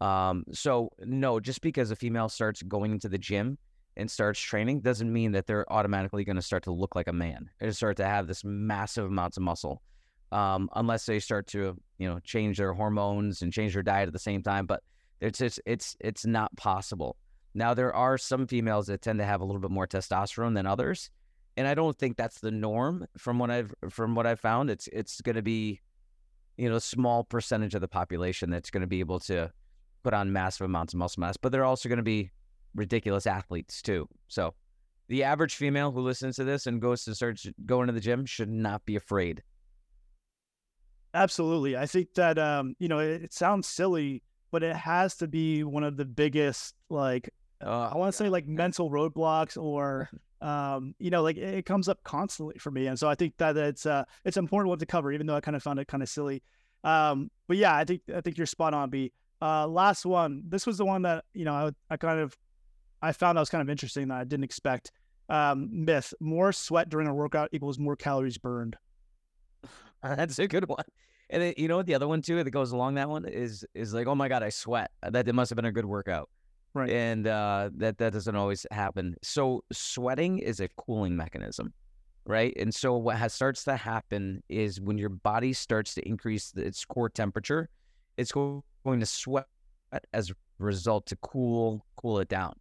Um, 0.00 0.44
so 0.52 0.90
no, 1.00 1.40
just 1.40 1.60
because 1.60 1.90
a 1.90 1.96
female 1.96 2.28
starts 2.28 2.62
going 2.62 2.92
into 2.92 3.08
the 3.08 3.18
gym 3.18 3.58
and 3.96 4.10
starts 4.10 4.40
training 4.40 4.80
doesn't 4.80 5.12
mean 5.12 5.32
that 5.32 5.46
they're 5.46 5.70
automatically 5.72 6.24
going 6.24 6.36
to 6.36 6.42
start 6.42 6.64
to 6.64 6.72
look 6.72 6.96
like 6.96 7.08
a 7.08 7.12
man. 7.12 7.50
They 7.60 7.70
start 7.72 7.96
to 7.98 8.04
have 8.04 8.26
this 8.26 8.42
massive 8.44 9.06
amounts 9.06 9.36
of 9.36 9.42
muscle 9.42 9.82
um, 10.32 10.68
unless 10.74 11.06
they 11.06 11.20
start 11.20 11.46
to 11.48 11.76
you 11.98 12.08
know 12.08 12.18
change 12.20 12.56
their 12.58 12.72
hormones 12.72 13.42
and 13.42 13.52
change 13.52 13.74
their 13.74 13.82
diet 13.82 14.08
at 14.08 14.12
the 14.12 14.18
same 14.18 14.42
time. 14.42 14.66
But 14.66 14.82
it's 15.20 15.38
just, 15.38 15.60
it's 15.66 15.96
it's 16.00 16.26
not 16.26 16.54
possible. 16.56 17.16
Now 17.54 17.74
there 17.74 17.94
are 17.94 18.18
some 18.18 18.46
females 18.46 18.86
that 18.86 19.02
tend 19.02 19.18
to 19.18 19.24
have 19.24 19.40
a 19.40 19.44
little 19.44 19.60
bit 19.60 19.70
more 19.70 19.86
testosterone 19.86 20.54
than 20.54 20.66
others, 20.66 21.10
and 21.56 21.66
I 21.66 21.74
don't 21.74 21.96
think 21.96 22.16
that's 22.16 22.40
the 22.40 22.50
norm 22.50 23.06
from 23.16 23.38
what 23.38 23.50
I've 23.50 23.74
from 23.90 24.14
what 24.14 24.26
I've 24.26 24.40
found. 24.40 24.70
It's 24.70 24.88
it's 24.88 25.20
going 25.20 25.36
to 25.36 25.42
be 25.42 25.80
you 26.56 26.68
know 26.68 26.76
a 26.76 26.80
small 26.80 27.24
percentage 27.24 27.74
of 27.74 27.80
the 27.80 27.88
population 27.88 28.50
that's 28.50 28.70
going 28.70 28.82
to 28.82 28.86
be 28.86 29.00
able 29.00 29.20
to 29.20 29.50
put 30.02 30.14
on 30.14 30.32
massive 30.32 30.64
amounts 30.64 30.94
of 30.94 30.98
muscle 30.98 31.20
mass, 31.20 31.36
but 31.36 31.52
they're 31.52 31.64
also 31.64 31.88
going 31.88 31.98
to 31.98 32.02
be 32.02 32.30
ridiculous 32.74 33.26
athletes 33.26 33.82
too. 33.82 34.08
So 34.28 34.54
the 35.08 35.24
average 35.24 35.54
female 35.54 35.92
who 35.92 36.00
listens 36.00 36.36
to 36.36 36.44
this 36.44 36.66
and 36.66 36.80
goes 36.80 37.04
to 37.04 37.14
start 37.14 37.40
going 37.66 37.86
to 37.86 37.92
the 37.92 38.00
gym 38.00 38.24
should 38.24 38.48
not 38.48 38.84
be 38.84 38.96
afraid 38.96 39.42
Absolutely. 41.14 41.76
I 41.76 41.86
think 41.86 42.14
that 42.14 42.38
um, 42.38 42.74
you 42.78 42.88
know, 42.88 42.98
it, 42.98 43.24
it 43.24 43.34
sounds 43.34 43.68
silly, 43.68 44.22
but 44.50 44.62
it 44.62 44.74
has 44.74 45.16
to 45.16 45.28
be 45.28 45.62
one 45.64 45.84
of 45.84 45.96
the 45.96 46.04
biggest 46.04 46.74
like 46.88 47.30
Oh, 47.64 47.82
I 47.82 47.96
want 47.96 48.12
to 48.12 48.16
say 48.16 48.28
like 48.28 48.48
mental 48.48 48.90
roadblocks 48.90 49.56
or 49.56 50.10
um, 50.42 50.94
you 50.98 51.10
know, 51.10 51.22
like 51.22 51.36
it, 51.36 51.64
comes 51.64 51.88
up 51.88 52.02
constantly 52.02 52.58
for 52.58 52.70
me. 52.70 52.88
And 52.88 52.98
so 52.98 53.08
I 53.08 53.14
think 53.14 53.34
that 53.38 53.56
it's 53.56 53.86
uh 53.86 54.04
it's 54.24 54.36
an 54.36 54.44
important 54.44 54.68
one 54.68 54.78
to 54.78 54.86
cover, 54.86 55.12
even 55.12 55.26
though 55.26 55.36
I 55.36 55.40
kind 55.40 55.56
of 55.56 55.62
found 55.62 55.78
it 55.78 55.86
kind 55.86 56.02
of 56.02 56.08
silly. 56.08 56.42
Um, 56.84 57.30
but 57.46 57.56
yeah, 57.56 57.74
I 57.74 57.84
think 57.84 58.02
I 58.14 58.20
think 58.20 58.36
you're 58.36 58.46
spot 58.46 58.74
on, 58.74 58.90
B. 58.90 59.12
Uh 59.40 59.66
last 59.66 60.04
one. 60.04 60.42
This 60.48 60.66
was 60.66 60.78
the 60.78 60.84
one 60.84 61.02
that, 61.02 61.24
you 61.32 61.44
know, 61.44 61.54
I 61.54 61.70
I 61.88 61.96
kind 61.96 62.18
of 62.18 62.36
I 63.00 63.12
found 63.12 63.36
that 63.36 63.40
was 63.40 63.50
kind 63.50 63.62
of 63.62 63.70
interesting 63.70 64.08
that 64.08 64.18
I 64.18 64.24
didn't 64.24 64.44
expect. 64.44 64.90
Um, 65.28 65.84
myth: 65.84 66.12
more 66.20 66.52
sweat 66.52 66.88
during 66.88 67.06
a 67.06 67.14
workout 67.14 67.48
equals 67.52 67.78
more 67.78 67.96
calories 67.96 68.38
burned. 68.38 68.76
That's 70.02 70.38
a 70.38 70.48
good 70.48 70.68
one. 70.68 70.84
And 71.30 71.42
then, 71.42 71.54
you 71.56 71.68
know 71.68 71.76
what? 71.76 71.86
The 71.86 71.94
other 71.94 72.08
one 72.08 72.20
too 72.20 72.42
that 72.42 72.50
goes 72.50 72.72
along 72.72 72.94
that 72.94 73.08
one 73.08 73.24
is 73.24 73.64
is 73.74 73.94
like, 73.94 74.08
oh 74.08 74.14
my 74.14 74.28
god, 74.28 74.42
I 74.42 74.48
sweat. 74.48 74.90
That 75.08 75.28
it 75.28 75.34
must 75.34 75.50
have 75.50 75.56
been 75.56 75.64
a 75.64 75.72
good 75.72 75.86
workout, 75.86 76.28
Right. 76.74 76.90
and 76.90 77.26
uh, 77.26 77.68
that 77.76 77.98
that 77.98 78.14
doesn't 78.14 78.34
always 78.34 78.66
happen. 78.70 79.16
So 79.22 79.62
sweating 79.72 80.38
is 80.38 80.60
a 80.60 80.68
cooling 80.68 81.16
mechanism, 81.16 81.74
right? 82.24 82.54
And 82.58 82.74
so 82.74 82.96
what 82.96 83.16
has 83.16 83.34
starts 83.34 83.64
to 83.64 83.76
happen 83.76 84.42
is 84.48 84.80
when 84.80 84.96
your 84.96 85.10
body 85.10 85.52
starts 85.52 85.94
to 85.96 86.08
increase 86.08 86.52
its 86.56 86.84
core 86.84 87.10
temperature, 87.10 87.68
it's 88.16 88.32
going 88.32 88.62
to 88.86 89.06
sweat 89.06 89.46
as 90.14 90.30
a 90.30 90.34
result 90.58 91.06
to 91.06 91.16
cool 91.16 91.84
cool 91.96 92.18
it 92.20 92.28
down. 92.28 92.54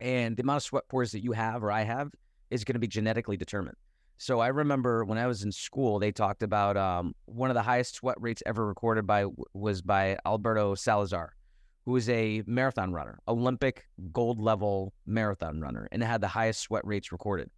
And 0.00 0.36
the 0.36 0.42
amount 0.42 0.58
of 0.58 0.62
sweat 0.62 0.84
pores 0.88 1.12
that 1.12 1.22
you 1.22 1.32
have 1.32 1.62
or 1.62 1.70
I 1.70 1.82
have 1.82 2.10
is 2.50 2.64
going 2.64 2.74
to 2.74 2.80
be 2.80 2.88
genetically 2.88 3.36
determined. 3.36 3.76
So 4.18 4.40
I 4.40 4.48
remember 4.48 5.04
when 5.06 5.16
I 5.16 5.26
was 5.26 5.44
in 5.44 5.52
school, 5.52 5.98
they 5.98 6.12
talked 6.12 6.42
about 6.42 6.76
um, 6.76 7.14
one 7.24 7.48
of 7.48 7.54
the 7.54 7.62
highest 7.62 7.94
sweat 7.94 8.16
rates 8.20 8.42
ever 8.44 8.66
recorded 8.66 9.06
by 9.06 9.24
was 9.54 9.80
by 9.80 10.18
Alberto 10.26 10.74
Salazar, 10.74 11.34
who 11.84 11.96
is 11.96 12.08
a 12.08 12.42
marathon 12.46 12.92
runner, 12.92 13.18
Olympic 13.26 13.86
gold 14.12 14.40
level 14.40 14.92
marathon 15.06 15.60
runner, 15.60 15.88
and 15.92 16.02
had 16.02 16.20
the 16.20 16.28
highest 16.28 16.60
sweat 16.60 16.86
rates 16.86 17.12
recorded. 17.12 17.50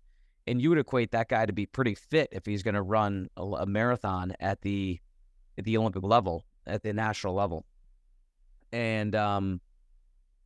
And 0.46 0.60
you 0.60 0.70
would 0.70 0.78
equate 0.78 1.12
that 1.12 1.28
guy 1.28 1.46
to 1.46 1.52
be 1.52 1.66
pretty 1.66 1.94
fit 1.94 2.28
if 2.32 2.46
he's 2.46 2.62
going 2.62 2.74
to 2.74 2.82
run 2.82 3.28
a, 3.36 3.42
a 3.42 3.66
marathon 3.66 4.34
at 4.40 4.60
the 4.62 5.00
at 5.58 5.64
the 5.64 5.76
Olympic 5.76 6.02
level, 6.02 6.44
at 6.66 6.82
the 6.82 6.92
national 6.92 7.34
level. 7.34 7.64
And 8.72 9.14
um, 9.14 9.60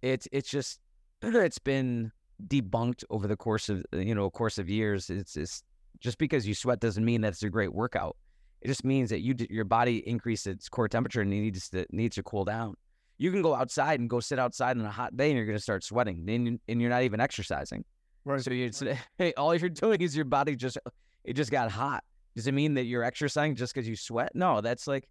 it's 0.02 0.28
it's 0.32 0.50
just 0.50 0.80
it's 1.22 1.58
been 1.58 2.12
debunked 2.48 3.04
over 3.10 3.26
the 3.26 3.36
course 3.36 3.68
of 3.68 3.84
you 3.92 4.14
know 4.14 4.28
course 4.30 4.58
of 4.58 4.68
years. 4.68 5.10
It's 5.10 5.36
it's 5.36 5.62
just 6.00 6.18
because 6.18 6.46
you 6.46 6.54
sweat 6.54 6.80
doesn't 6.80 7.04
mean 7.04 7.20
that 7.22 7.28
it's 7.28 7.42
a 7.42 7.50
great 7.50 7.72
workout. 7.72 8.16
It 8.62 8.68
just 8.68 8.84
means 8.84 9.10
that 9.10 9.20
you 9.20 9.34
your 9.50 9.64
body 9.64 10.06
increases 10.08 10.46
its 10.46 10.68
core 10.68 10.88
temperature 10.88 11.20
and 11.20 11.30
needs 11.30 11.68
to 11.70 11.86
needs 11.90 12.16
to 12.16 12.22
cool 12.22 12.44
down. 12.44 12.74
You 13.18 13.32
can 13.32 13.42
go 13.42 13.54
outside 13.54 14.00
and 14.00 14.10
go 14.10 14.20
sit 14.20 14.38
outside 14.38 14.78
on 14.78 14.84
a 14.84 14.90
hot 14.90 15.16
day 15.16 15.28
and 15.28 15.36
you're 15.36 15.46
going 15.46 15.56
to 15.56 15.62
start 15.62 15.84
sweating, 15.84 16.24
then 16.26 16.60
and 16.68 16.80
you're 16.80 16.90
not 16.90 17.02
even 17.02 17.20
exercising. 17.20 17.84
Right. 18.24 18.42
So 18.42 18.50
you 18.50 18.70
hey, 19.18 19.32
all 19.36 19.54
you're 19.54 19.70
doing 19.70 20.00
is 20.00 20.14
your 20.14 20.24
body 20.24 20.56
just 20.56 20.78
it 21.24 21.34
just 21.34 21.50
got 21.50 21.70
hot. 21.70 22.04
Does 22.34 22.46
it 22.46 22.52
mean 22.52 22.74
that 22.74 22.84
you're 22.84 23.04
exercising 23.04 23.54
just 23.54 23.74
because 23.74 23.88
you 23.88 23.96
sweat? 23.96 24.32
No, 24.34 24.60
that's 24.60 24.86
like 24.86 25.08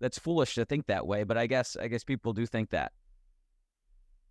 that's 0.00 0.18
foolish 0.18 0.54
to 0.54 0.64
think 0.64 0.86
that 0.86 1.06
way. 1.06 1.24
But 1.24 1.36
I 1.36 1.46
guess 1.46 1.76
I 1.76 1.88
guess 1.88 2.04
people 2.04 2.32
do 2.32 2.46
think 2.46 2.70
that. 2.70 2.92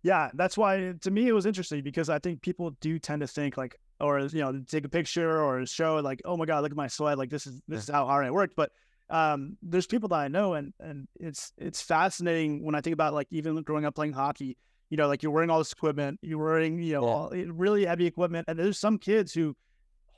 Yeah, 0.02 0.30
that's 0.32 0.56
why 0.56 0.94
to 1.00 1.10
me 1.10 1.28
it 1.28 1.32
was 1.32 1.44
interesting 1.44 1.82
because 1.82 2.08
I 2.08 2.18
think 2.18 2.40
people 2.40 2.70
do 2.80 2.98
tend 2.98 3.20
to 3.20 3.26
think 3.26 3.58
like, 3.58 3.78
or 4.00 4.20
you 4.20 4.40
know, 4.40 4.62
take 4.66 4.86
a 4.86 4.88
picture 4.88 5.42
or 5.42 5.66
show 5.66 5.96
like, 5.96 6.22
oh 6.24 6.36
my 6.36 6.46
god, 6.46 6.62
look 6.62 6.72
at 6.72 6.76
my 6.76 6.86
sweat, 6.86 7.18
like 7.18 7.28
this 7.28 7.46
is 7.46 7.60
this 7.68 7.84
is 7.84 7.90
how 7.90 8.06
hard 8.06 8.24
I 8.24 8.30
worked. 8.30 8.56
But 8.56 8.70
um, 9.10 9.56
there's 9.62 9.86
people 9.86 10.08
that 10.10 10.16
I 10.20 10.28
know, 10.28 10.54
and 10.54 10.72
and 10.80 11.08
it's 11.18 11.52
it's 11.58 11.82
fascinating 11.82 12.64
when 12.64 12.74
I 12.74 12.80
think 12.80 12.94
about 12.94 13.12
like 13.12 13.26
even 13.30 13.60
growing 13.62 13.84
up 13.84 13.94
playing 13.94 14.12
hockey. 14.12 14.56
You 14.88 14.96
know, 14.96 15.06
like 15.06 15.22
you're 15.22 15.30
wearing 15.32 15.50
all 15.50 15.58
this 15.58 15.72
equipment, 15.72 16.18
you're 16.22 16.38
wearing 16.38 16.80
you 16.82 16.94
know 16.94 17.02
Yeah. 17.02 17.08
all, 17.08 17.30
really 17.52 17.84
heavy 17.84 18.06
equipment, 18.06 18.46
and 18.48 18.58
there's 18.58 18.78
some 18.78 18.98
kids 18.98 19.32
who 19.32 19.56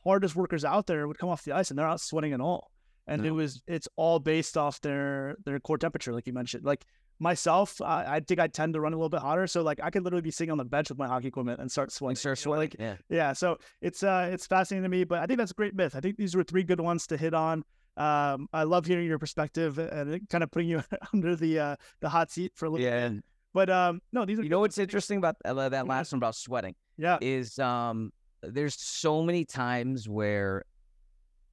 hardest 0.05 0.35
workers 0.35 0.65
out 0.65 0.87
there 0.87 1.07
would 1.07 1.19
come 1.19 1.29
off 1.29 1.45
the 1.45 1.53
ice 1.53 1.71
and 1.71 1.79
they're 1.79 1.87
not 1.87 2.01
sweating 2.01 2.33
at 2.33 2.41
all. 2.41 2.71
And 3.07 3.27
it 3.27 3.31
was 3.33 3.63
it's 3.67 3.89
all 3.97 4.19
based 4.21 4.57
off 4.57 4.81
their 4.81 5.37
their 5.45 5.59
core 5.61 5.77
temperature, 5.79 6.13
like 6.13 6.27
you 6.27 6.33
mentioned. 6.33 6.65
Like 6.65 6.85
myself, 7.19 7.81
I, 7.83 8.17
I 8.17 8.21
think 8.21 8.41
I 8.41 8.47
tend 8.49 8.75
to 8.75 8.81
run 8.81 8.93
a 8.93 8.97
little 8.97 9.09
bit 9.09 9.21
hotter. 9.21 9.47
So 9.47 9.63
like 9.63 9.81
I 9.83 9.91
could 9.91 10.05
literally 10.05 10.23
be 10.23 10.31
sitting 10.31 10.51
on 10.53 10.59
the 10.59 10.65
bench 10.65 10.89
with 10.89 10.99
my 10.99 11.07
hockey 11.09 11.29
equipment 11.29 11.61
and 11.61 11.71
start 11.71 11.93
sweating. 11.93 12.17
Start 12.17 12.39
sweating. 12.39 12.61
like, 12.61 12.77
yeah. 12.79 12.97
yeah. 13.09 13.33
So 13.33 13.59
it's 13.81 14.03
uh 14.03 14.31
it's 14.33 14.47
fascinating 14.47 14.85
to 14.85 14.89
me, 14.89 15.05
but 15.05 15.19
I 15.19 15.27
think 15.27 15.39
that's 15.39 15.51
a 15.51 15.55
great 15.55 15.75
myth. 15.75 15.95
I 15.97 16.01
think 16.01 16.17
these 16.17 16.35
were 16.35 16.45
three 16.45 16.63
good 16.63 16.81
ones 16.81 17.07
to 17.09 17.17
hit 17.17 17.35
on. 17.35 17.65
Um, 17.97 18.49
I 18.53 18.63
love 18.65 18.87
hearing 18.87 19.07
your 19.07 19.19
perspective 19.19 19.79
and 19.79 20.29
kind 20.31 20.43
of 20.43 20.51
putting 20.51 20.69
you 20.69 20.83
under 21.13 21.37
the 21.37 21.59
uh 21.59 21.77
the 22.01 22.09
hot 22.09 22.31
seat 22.31 22.53
for 22.55 22.67
a 22.67 22.71
little. 22.71 22.85
Yeah. 22.85 23.09
bit. 23.09 23.25
But 23.55 23.69
um, 23.69 24.01
no, 24.13 24.25
these 24.25 24.39
are 24.39 24.43
You 24.43 24.49
know 24.49 24.61
what's 24.61 24.79
interesting 24.79 25.19
about 25.19 25.37
that 25.45 25.87
last 25.87 26.13
one 26.13 26.19
about 26.19 26.35
sweating 26.35 26.75
yeah, 26.97 27.19
is 27.21 27.59
um 27.59 28.13
there's 28.43 28.75
so 28.81 29.23
many 29.23 29.45
times 29.45 30.09
where 30.09 30.65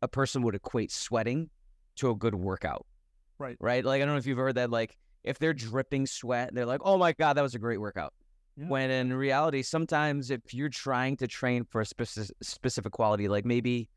a 0.01 0.07
person 0.07 0.41
would 0.43 0.55
equate 0.55 0.91
sweating 0.91 1.49
to 1.97 2.09
a 2.09 2.15
good 2.15 2.35
workout. 2.35 2.85
Right. 3.37 3.57
Right? 3.59 3.83
Like 3.83 4.01
I 4.01 4.05
don't 4.05 4.13
know 4.13 4.19
if 4.19 4.25
you've 4.25 4.37
heard 4.37 4.55
that 4.55 4.69
like 4.69 4.97
if 5.23 5.39
they're 5.39 5.53
dripping 5.53 6.05
sweat, 6.05 6.53
they're 6.53 6.65
like, 6.65 6.81
"Oh 6.83 6.97
my 6.97 7.11
god, 7.11 7.33
that 7.33 7.41
was 7.41 7.55
a 7.55 7.59
great 7.59 7.79
workout." 7.79 8.13
Yeah. 8.55 8.67
When 8.67 8.89
in 8.89 9.13
reality, 9.13 9.61
sometimes 9.61 10.31
if 10.31 10.53
you're 10.53 10.69
trying 10.69 11.17
to 11.17 11.27
train 11.27 11.65
for 11.65 11.81
a 11.81 11.85
specific 11.85 12.35
specific 12.41 12.93
quality, 12.93 13.27
like 13.27 13.45
maybe 13.45 13.89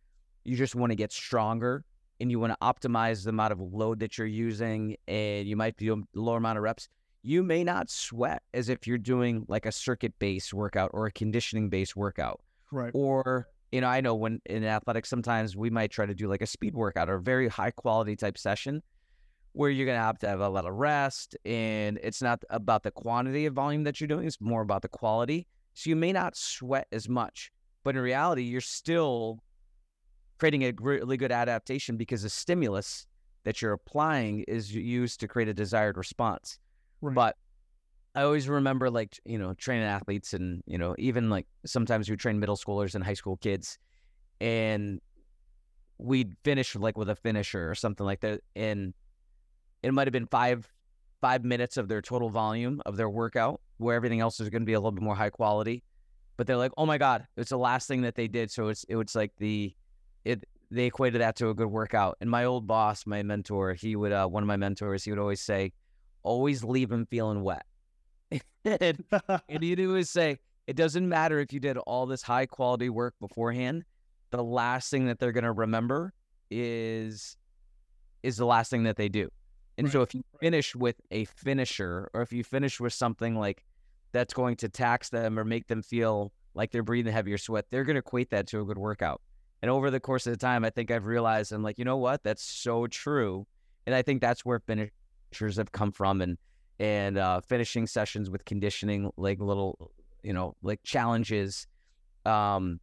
you 0.44 0.56
just 0.56 0.74
want 0.74 0.90
to 0.90 0.96
get 0.96 1.12
stronger 1.12 1.84
and 2.22 2.30
you 2.30 2.38
want 2.38 2.52
to 2.52 2.58
optimize 2.62 3.24
the 3.24 3.30
amount 3.30 3.50
of 3.52 3.60
load 3.60 3.98
that 3.98 4.16
you're 4.16 4.28
using 4.28 4.96
and 5.08 5.48
you 5.48 5.56
might 5.56 5.76
do 5.76 5.92
a 5.92 6.18
lower 6.18 6.36
amount 6.36 6.56
of 6.56 6.62
reps, 6.62 6.88
you 7.24 7.42
may 7.42 7.64
not 7.64 7.90
sweat 7.90 8.42
as 8.54 8.68
if 8.68 8.86
you're 8.86 8.96
doing 8.96 9.44
like 9.48 9.66
a 9.66 9.72
circuit 9.72 10.14
based 10.20 10.54
workout 10.54 10.92
or 10.94 11.06
a 11.06 11.10
conditioning 11.10 11.68
based 11.68 11.96
workout. 11.96 12.40
right. 12.70 12.92
Or, 12.94 13.48
you 13.72 13.80
know, 13.80 13.88
I 13.88 14.00
know 14.00 14.14
when 14.14 14.40
in 14.46 14.64
athletics, 14.64 15.08
sometimes 15.08 15.56
we 15.56 15.68
might 15.68 15.90
try 15.90 16.06
to 16.06 16.14
do 16.14 16.28
like 16.28 16.42
a 16.42 16.46
speed 16.46 16.74
workout 16.74 17.10
or 17.10 17.16
a 17.16 17.20
very 17.20 17.48
high 17.48 17.72
quality 17.72 18.14
type 18.14 18.38
session 18.38 18.84
where 19.54 19.68
you're 19.68 19.86
going 19.86 19.98
to 19.98 20.04
have 20.04 20.20
to 20.20 20.28
have 20.28 20.40
a 20.40 20.48
lot 20.48 20.64
of 20.64 20.74
rest. 20.74 21.36
And 21.44 21.98
it's 22.04 22.22
not 22.22 22.44
about 22.50 22.84
the 22.84 22.92
quantity 22.92 23.46
of 23.46 23.54
volume 23.54 23.82
that 23.82 24.00
you're 24.00 24.06
doing, 24.06 24.28
it's 24.28 24.40
more 24.40 24.62
about 24.62 24.82
the 24.82 24.88
quality. 24.88 25.48
So 25.74 25.90
you 25.90 25.96
may 25.96 26.12
not 26.12 26.36
sweat 26.36 26.86
as 26.92 27.08
much, 27.08 27.50
but 27.82 27.96
in 27.96 28.02
reality, 28.02 28.44
you're 28.44 28.60
still 28.60 29.42
creating 30.38 30.64
a 30.64 30.72
really 30.80 31.16
good 31.16 31.32
adaptation 31.32 31.96
because 31.96 32.22
the 32.22 32.30
stimulus 32.30 33.06
that 33.44 33.60
you're 33.60 33.72
applying 33.72 34.44
is 34.48 34.74
used 34.74 35.20
to 35.20 35.28
create 35.28 35.48
a 35.48 35.54
desired 35.54 35.96
response. 35.96 36.58
Right. 37.00 37.14
But 37.14 37.36
I 38.14 38.22
always 38.22 38.48
remember 38.48 38.90
like, 38.90 39.18
you 39.24 39.38
know, 39.38 39.54
training 39.54 39.84
athletes 39.86 40.34
and, 40.34 40.62
you 40.66 40.78
know, 40.78 40.94
even 40.98 41.30
like 41.30 41.46
sometimes 41.64 42.10
we 42.10 42.16
train 42.16 42.38
middle 42.38 42.56
schoolers 42.56 42.94
and 42.94 43.02
high 43.02 43.14
school 43.14 43.36
kids 43.38 43.78
and 44.40 45.00
we'd 45.98 46.36
finish 46.44 46.74
like 46.74 46.98
with 46.98 47.08
a 47.08 47.16
finisher 47.16 47.70
or 47.70 47.74
something 47.74 48.04
like 48.04 48.20
that. 48.20 48.40
And 48.54 48.92
it 49.82 49.94
might 49.94 50.06
have 50.06 50.12
been 50.12 50.26
five 50.26 50.68
five 51.20 51.44
minutes 51.44 51.76
of 51.76 51.86
their 51.88 52.02
total 52.02 52.28
volume 52.28 52.82
of 52.84 52.96
their 52.96 53.08
workout 53.08 53.60
where 53.78 53.94
everything 53.94 54.18
else 54.20 54.40
is 54.40 54.48
going 54.48 54.62
to 54.62 54.66
be 54.66 54.72
a 54.72 54.78
little 54.78 54.90
bit 54.90 55.02
more 55.02 55.14
high 55.14 55.30
quality. 55.30 55.82
But 56.36 56.46
they're 56.46 56.56
like, 56.56 56.72
oh 56.76 56.84
my 56.84 56.98
God, 56.98 57.26
it's 57.36 57.50
the 57.50 57.58
last 57.58 57.86
thing 57.86 58.02
that 58.02 58.16
they 58.16 58.26
did. 58.26 58.50
So 58.50 58.68
it's 58.68 58.84
it 58.84 58.96
was 58.96 59.14
like 59.14 59.32
the 59.38 59.74
it 60.24 60.44
they 60.70 60.86
equated 60.86 61.20
that 61.20 61.36
to 61.36 61.50
a 61.50 61.54
good 61.54 61.66
workout. 61.66 62.16
And 62.20 62.30
my 62.30 62.44
old 62.44 62.66
boss, 62.66 63.06
my 63.06 63.22
mentor, 63.22 63.74
he 63.74 63.94
would 63.94 64.12
uh, 64.12 64.26
one 64.26 64.42
of 64.42 64.46
my 64.46 64.56
mentors, 64.56 65.04
he 65.04 65.10
would 65.10 65.18
always 65.18 65.40
say, 65.40 65.72
always 66.22 66.64
leave 66.64 66.90
him 66.90 67.06
feeling 67.06 67.42
wet. 67.42 67.66
and, 68.64 69.04
and 69.48 69.62
he'd 69.62 69.80
always 69.80 70.08
say, 70.08 70.38
it 70.66 70.76
doesn't 70.76 71.06
matter 71.06 71.40
if 71.40 71.52
you 71.52 71.60
did 71.60 71.76
all 71.78 72.06
this 72.06 72.22
high 72.22 72.46
quality 72.46 72.88
work 72.88 73.14
beforehand. 73.20 73.84
The 74.30 74.42
last 74.42 74.90
thing 74.90 75.06
that 75.06 75.18
they're 75.18 75.32
gonna 75.32 75.52
remember 75.52 76.14
is 76.50 77.36
is 78.22 78.36
the 78.36 78.46
last 78.46 78.70
thing 78.70 78.84
that 78.84 78.96
they 78.96 79.08
do. 79.08 79.28
And 79.78 79.90
so 79.90 80.02
if 80.02 80.14
you 80.14 80.22
finish 80.40 80.76
with 80.76 81.00
a 81.10 81.24
finisher 81.24 82.10
or 82.14 82.22
if 82.22 82.32
you 82.32 82.44
finish 82.44 82.78
with 82.78 82.92
something 82.92 83.34
like 83.34 83.64
that's 84.12 84.34
going 84.34 84.56
to 84.56 84.68
tax 84.68 85.08
them 85.08 85.38
or 85.38 85.44
make 85.44 85.66
them 85.66 85.82
feel 85.82 86.32
like 86.54 86.70
they're 86.70 86.82
breathing 86.82 87.12
heavier 87.12 87.38
sweat, 87.38 87.66
they're 87.70 87.84
going 87.84 87.94
to 87.94 88.00
equate 88.00 88.30
that 88.30 88.46
to 88.48 88.60
a 88.60 88.64
good 88.64 88.78
workout. 88.78 89.20
And 89.62 89.70
over 89.70 89.90
the 89.90 90.00
course 90.00 90.26
of 90.26 90.32
the 90.32 90.36
time, 90.36 90.64
I 90.64 90.70
think 90.70 90.90
I've 90.90 91.06
realized 91.06 91.52
I'm 91.52 91.62
like, 91.62 91.78
you 91.78 91.84
know 91.84 91.96
what? 91.96 92.22
That's 92.24 92.42
so 92.42 92.88
true. 92.88 93.46
And 93.86 93.94
I 93.94 94.02
think 94.02 94.20
that's 94.20 94.44
where 94.44 94.58
finishers 94.60 95.56
have 95.56 95.72
come 95.72 95.92
from 95.92 96.20
and 96.20 96.36
and 96.78 97.16
uh, 97.16 97.40
finishing 97.40 97.86
sessions 97.86 98.28
with 98.28 98.44
conditioning, 98.44 99.10
like 99.16 99.38
little, 99.40 99.92
you 100.24 100.32
know, 100.32 100.56
like 100.62 100.80
challenges, 100.82 101.66
um, 102.26 102.80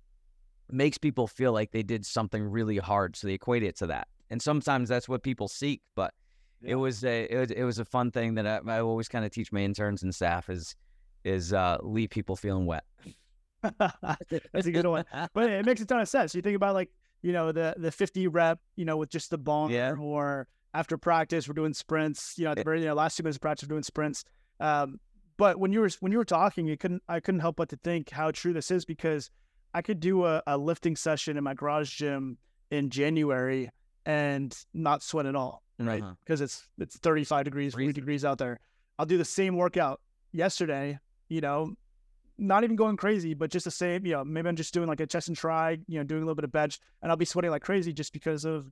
makes 0.71 0.97
people 0.97 1.27
feel 1.27 1.51
like 1.51 1.71
they 1.71 1.83
did 1.83 2.05
something 2.05 2.43
really 2.43 2.77
hard. 2.77 3.17
So 3.17 3.27
they 3.27 3.33
equate 3.33 3.63
it 3.63 3.75
to 3.79 3.87
that. 3.87 4.07
And 4.29 4.41
sometimes 4.41 4.87
that's 4.87 5.09
what 5.09 5.21
people 5.23 5.47
seek, 5.49 5.81
but 5.95 6.13
Yeah. 6.61 6.73
it 6.73 6.75
was 6.75 7.03
a 7.03 7.25
it 7.29 7.37
was, 7.37 7.51
it 7.51 7.63
was 7.63 7.79
a 7.79 7.85
fun 7.85 8.11
thing 8.11 8.35
that 8.35 8.47
I, 8.47 8.59
I 8.77 8.79
always 8.79 9.09
kind 9.09 9.25
of 9.25 9.31
teach 9.31 9.51
my 9.51 9.61
interns 9.61 10.03
and 10.03 10.15
staff 10.15 10.49
is 10.49 10.75
is 11.25 11.51
uh, 11.51 11.77
leave 11.81 12.09
people 12.09 12.35
feeling 12.37 12.65
wet. 12.65 12.85
That's 13.77 14.67
a 14.67 14.71
good 14.71 14.85
one. 14.85 15.05
But 15.33 15.49
it 15.49 15.65
makes 15.65 15.81
a 15.81 15.85
ton 15.85 15.99
of 15.99 16.09
sense. 16.09 16.33
You 16.35 16.41
think 16.41 16.55
about 16.55 16.73
like, 16.73 16.89
you 17.21 17.33
know, 17.33 17.51
the 17.51 17.75
the 17.77 17.91
50 17.91 18.27
rep, 18.27 18.59
you 18.75 18.85
know, 18.85 18.97
with 18.97 19.09
just 19.09 19.29
the 19.29 19.37
bar 19.37 19.69
Yeah. 19.69 19.95
or 19.99 20.47
after 20.73 20.97
practice 20.97 21.47
we're 21.47 21.53
doing 21.53 21.73
sprints. 21.73 22.35
You 22.37 22.45
know, 22.45 22.51
at 22.51 22.57
the 22.57 22.63
very 22.63 22.79
you 22.79 22.87
know, 22.87 22.93
last 22.93 23.17
two 23.17 23.23
minutes 23.23 23.37
of 23.37 23.41
practice 23.41 23.67
we're 23.67 23.73
doing 23.73 23.83
sprints. 23.83 24.23
Um, 24.59 24.99
but 25.37 25.59
when 25.59 25.71
you 25.71 25.81
were 25.81 25.89
when 25.99 26.11
you 26.11 26.17
were 26.17 26.25
talking, 26.25 26.67
you 26.67 26.77
couldn't 26.77 27.03
I 27.07 27.19
couldn't 27.19 27.41
help 27.41 27.55
but 27.55 27.69
to 27.69 27.77
think 27.77 28.09
how 28.09 28.31
true 28.31 28.53
this 28.53 28.71
is 28.71 28.85
because 28.85 29.29
I 29.73 29.81
could 29.81 29.99
do 29.99 30.25
a, 30.25 30.41
a 30.47 30.57
lifting 30.57 30.95
session 30.95 31.37
in 31.37 31.43
my 31.43 31.53
garage 31.53 31.95
gym 31.95 32.37
in 32.71 32.89
January 32.89 33.69
and 34.05 34.57
not 34.73 35.03
sweat 35.03 35.25
at 35.25 35.35
all, 35.35 35.63
right? 35.79 36.03
Because 36.23 36.41
uh-huh. 36.41 36.45
it's 36.45 36.67
it's 36.79 36.97
35 36.97 37.45
degrees, 37.45 37.73
40 37.73 37.93
degrees 37.93 38.25
out 38.25 38.37
there. 38.37 38.59
I'll 38.97 39.05
do 39.05 39.17
the 39.17 39.25
same 39.25 39.55
workout 39.55 40.01
yesterday, 40.31 40.99
you 41.29 41.41
know, 41.41 41.73
not 42.39 42.63
even 42.63 42.75
going 42.75 42.97
crazy, 42.97 43.33
but 43.33 43.51
just 43.51 43.65
the 43.65 43.71
same, 43.71 44.05
you 44.05 44.13
know, 44.13 44.23
maybe 44.23 44.47
I'm 44.47 44.55
just 44.55 44.73
doing 44.73 44.87
like 44.87 44.99
a 44.99 45.07
chest 45.07 45.27
and 45.27 45.37
try, 45.37 45.77
you 45.87 45.99
know, 45.99 46.03
doing 46.03 46.21
a 46.21 46.25
little 46.25 46.35
bit 46.35 46.45
of 46.45 46.51
bench 46.51 46.79
and 47.01 47.11
I'll 47.11 47.17
be 47.17 47.25
sweating 47.25 47.51
like 47.51 47.61
crazy 47.61 47.93
just 47.93 48.13
because 48.13 48.45
of 48.45 48.71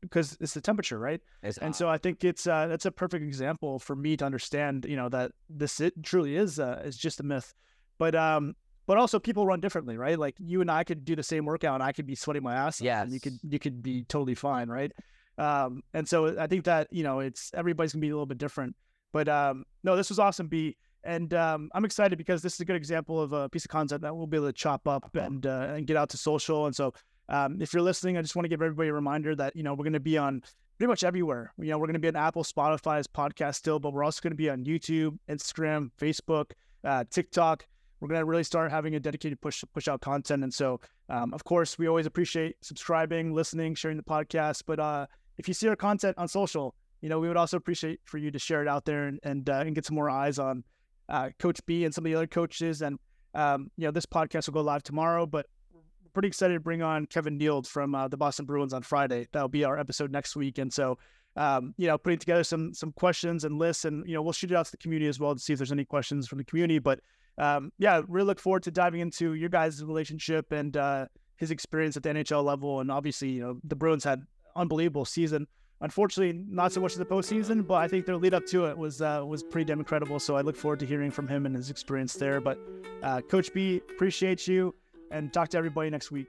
because 0.00 0.36
it's 0.40 0.54
the 0.54 0.60
temperature, 0.60 0.98
right? 0.98 1.20
It's 1.42 1.58
and 1.58 1.74
so 1.76 1.88
I 1.88 1.98
think 1.98 2.24
it's 2.24 2.46
uh, 2.46 2.66
that's 2.68 2.86
a 2.86 2.90
perfect 2.90 3.24
example 3.24 3.78
for 3.78 3.94
me 3.94 4.16
to 4.16 4.24
understand, 4.24 4.86
you 4.88 4.96
know, 4.96 5.08
that 5.10 5.32
this 5.48 5.80
it 5.80 5.94
truly 6.02 6.36
is 6.36 6.58
uh, 6.58 6.82
is 6.84 6.96
just 6.96 7.20
a 7.20 7.22
myth. 7.22 7.52
But 7.98 8.14
um, 8.14 8.54
but 8.86 8.96
also 8.96 9.18
people 9.18 9.46
run 9.46 9.60
differently, 9.60 9.96
right? 9.96 10.18
Like 10.18 10.36
you 10.38 10.60
and 10.60 10.70
I 10.70 10.84
could 10.84 11.04
do 11.04 11.14
the 11.14 11.22
same 11.22 11.44
workout, 11.44 11.74
and 11.74 11.82
I 11.82 11.92
could 11.92 12.06
be 12.06 12.14
sweating 12.14 12.42
my 12.42 12.54
ass 12.54 12.80
yeah, 12.80 13.02
and 13.02 13.12
you 13.12 13.20
could 13.20 13.38
you 13.48 13.58
could 13.58 13.82
be 13.82 14.04
totally 14.04 14.34
fine, 14.34 14.68
right? 14.68 14.92
Um, 15.38 15.82
and 15.94 16.08
so 16.08 16.38
I 16.38 16.46
think 16.46 16.64
that 16.64 16.88
you 16.90 17.02
know 17.02 17.20
it's 17.20 17.50
everybody's 17.54 17.92
gonna 17.92 18.00
be 18.00 18.08
a 18.08 18.14
little 18.14 18.26
bit 18.26 18.38
different. 18.38 18.74
But 19.12 19.28
um, 19.28 19.64
no, 19.82 19.96
this 19.96 20.08
was 20.08 20.18
awesome, 20.18 20.46
B. 20.46 20.76
And 21.04 21.32
um, 21.34 21.70
I'm 21.74 21.84
excited 21.84 22.16
because 22.16 22.42
this 22.42 22.54
is 22.54 22.60
a 22.60 22.64
good 22.64 22.76
example 22.76 23.20
of 23.20 23.32
a 23.32 23.48
piece 23.48 23.64
of 23.64 23.70
content 23.70 24.02
that 24.02 24.14
we'll 24.14 24.26
be 24.26 24.36
able 24.36 24.48
to 24.48 24.52
chop 24.52 24.86
up 24.86 25.14
and 25.16 25.46
uh, 25.46 25.72
and 25.74 25.86
get 25.86 25.96
out 25.96 26.10
to 26.10 26.16
social. 26.16 26.66
And 26.66 26.76
so 26.76 26.92
um, 27.28 27.60
if 27.62 27.72
you're 27.72 27.82
listening, 27.82 28.18
I 28.18 28.22
just 28.22 28.36
want 28.36 28.44
to 28.44 28.48
give 28.48 28.60
everybody 28.60 28.88
a 28.88 28.92
reminder 28.92 29.34
that, 29.36 29.56
you 29.56 29.62
know, 29.62 29.72
we're 29.72 29.84
going 29.84 29.92
to 29.94 30.00
be 30.00 30.18
on 30.18 30.42
pretty 30.78 30.88
much 30.88 31.04
everywhere. 31.04 31.52
You 31.58 31.70
know, 31.70 31.78
we're 31.78 31.86
going 31.86 31.94
to 31.94 32.00
be 32.00 32.08
on 32.08 32.16
Apple, 32.16 32.42
Spotify's 32.42 33.06
podcast 33.06 33.54
still, 33.54 33.78
but 33.78 33.92
we're 33.92 34.04
also 34.04 34.20
going 34.20 34.32
to 34.32 34.36
be 34.36 34.50
on 34.50 34.64
YouTube, 34.64 35.18
Instagram, 35.28 35.90
Facebook, 35.98 36.52
uh, 36.84 37.04
TikTok. 37.10 37.66
We're 38.00 38.08
going 38.08 38.20
to 38.20 38.24
really 38.24 38.44
start 38.44 38.70
having 38.70 38.94
a 38.94 39.00
dedicated 39.00 39.40
push 39.40 39.62
push 39.74 39.88
out 39.88 40.00
content. 40.00 40.42
And 40.42 40.52
so, 40.52 40.80
um, 41.08 41.32
of 41.34 41.44
course, 41.44 41.78
we 41.78 41.86
always 41.86 42.06
appreciate 42.06 42.56
subscribing, 42.62 43.34
listening, 43.34 43.74
sharing 43.74 43.98
the 43.98 44.02
podcast. 44.02 44.62
But 44.66 44.80
uh, 44.80 45.06
if 45.38 45.48
you 45.48 45.54
see 45.54 45.68
our 45.68 45.76
content 45.76 46.16
on 46.18 46.26
social, 46.26 46.74
you 47.02 47.08
know, 47.08 47.20
we 47.20 47.28
would 47.28 47.36
also 47.36 47.58
appreciate 47.58 48.00
for 48.04 48.18
you 48.18 48.30
to 48.30 48.38
share 48.38 48.62
it 48.62 48.68
out 48.68 48.86
there 48.86 49.06
and 49.06 49.20
and, 49.22 49.48
uh, 49.48 49.62
and 49.66 49.74
get 49.74 49.84
some 49.84 49.96
more 49.96 50.10
eyes 50.10 50.38
on 50.38 50.64
uh, 51.10 51.30
Coach 51.38 51.60
B 51.66 51.84
and 51.84 51.94
some 51.94 52.06
of 52.06 52.10
the 52.10 52.16
other 52.16 52.26
coaches. 52.26 52.82
And 52.82 52.98
um, 53.34 53.70
you 53.76 53.84
know, 53.84 53.90
this 53.90 54.06
podcast 54.06 54.46
will 54.46 54.54
go 54.54 54.62
live 54.62 54.82
tomorrow, 54.82 55.26
but 55.26 55.46
we're 55.74 55.82
pretty 56.12 56.28
excited 56.28 56.54
to 56.54 56.60
bring 56.60 56.82
on 56.82 57.06
Kevin 57.06 57.36
Neeld 57.36 57.66
from 57.66 57.94
uh, 57.94 58.08
the 58.08 58.16
Boston 58.16 58.46
Bruins 58.46 58.72
on 58.72 58.82
Friday. 58.82 59.26
That'll 59.32 59.48
be 59.48 59.64
our 59.64 59.78
episode 59.78 60.10
next 60.10 60.36
week, 60.36 60.58
and 60.58 60.72
so 60.72 60.98
um, 61.36 61.74
you 61.76 61.86
know, 61.86 61.96
putting 61.96 62.18
together 62.18 62.44
some 62.44 62.74
some 62.74 62.92
questions 62.92 63.44
and 63.44 63.58
lists, 63.58 63.84
and 63.84 64.06
you 64.06 64.14
know, 64.14 64.22
we'll 64.22 64.32
shoot 64.32 64.50
it 64.50 64.56
out 64.56 64.66
to 64.66 64.70
the 64.72 64.76
community 64.78 65.08
as 65.08 65.20
well 65.20 65.34
to 65.34 65.40
see 65.40 65.52
if 65.52 65.58
there's 65.58 65.72
any 65.72 65.84
questions 65.84 66.26
from 66.26 66.38
the 66.38 66.44
community. 66.44 66.78
But 66.78 67.00
um, 67.38 67.72
yeah, 67.78 68.02
really 68.08 68.26
look 68.26 68.40
forward 68.40 68.62
to 68.64 68.70
diving 68.70 69.00
into 69.00 69.34
your 69.34 69.48
guys' 69.48 69.82
relationship 69.82 70.50
and 70.52 70.76
uh, 70.76 71.06
his 71.36 71.50
experience 71.50 71.96
at 71.96 72.02
the 72.02 72.10
NHL 72.10 72.44
level, 72.44 72.80
and 72.80 72.90
obviously, 72.90 73.30
you 73.30 73.42
know, 73.42 73.60
the 73.64 73.76
Bruins 73.76 74.04
had 74.04 74.22
unbelievable 74.56 75.04
season. 75.04 75.46
Unfortunately, 75.82 76.44
not 76.48 76.72
so 76.72 76.80
much 76.80 76.92
in 76.92 76.98
the 76.98 77.06
postseason, 77.06 77.66
but 77.66 77.74
I 77.74 77.88
think 77.88 78.04
their 78.04 78.16
lead 78.16 78.34
up 78.34 78.44
to 78.46 78.66
it 78.66 78.76
was 78.76 79.00
uh, 79.00 79.22
was 79.26 79.42
pretty 79.42 79.64
damn 79.64 79.78
incredible. 79.78 80.20
So 80.20 80.36
I 80.36 80.42
look 80.42 80.56
forward 80.56 80.80
to 80.80 80.86
hearing 80.86 81.10
from 81.10 81.26
him 81.26 81.46
and 81.46 81.56
his 81.56 81.70
experience 81.70 82.14
there. 82.14 82.40
But 82.40 82.58
uh, 83.02 83.22
Coach 83.22 83.52
B, 83.54 83.80
appreciate 83.90 84.46
you 84.46 84.74
and 85.10 85.32
talk 85.32 85.48
to 85.50 85.58
everybody 85.58 85.88
next 85.90 86.10
week. 86.10 86.26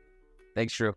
Thanks, 0.55 0.73
Drew. 0.73 0.93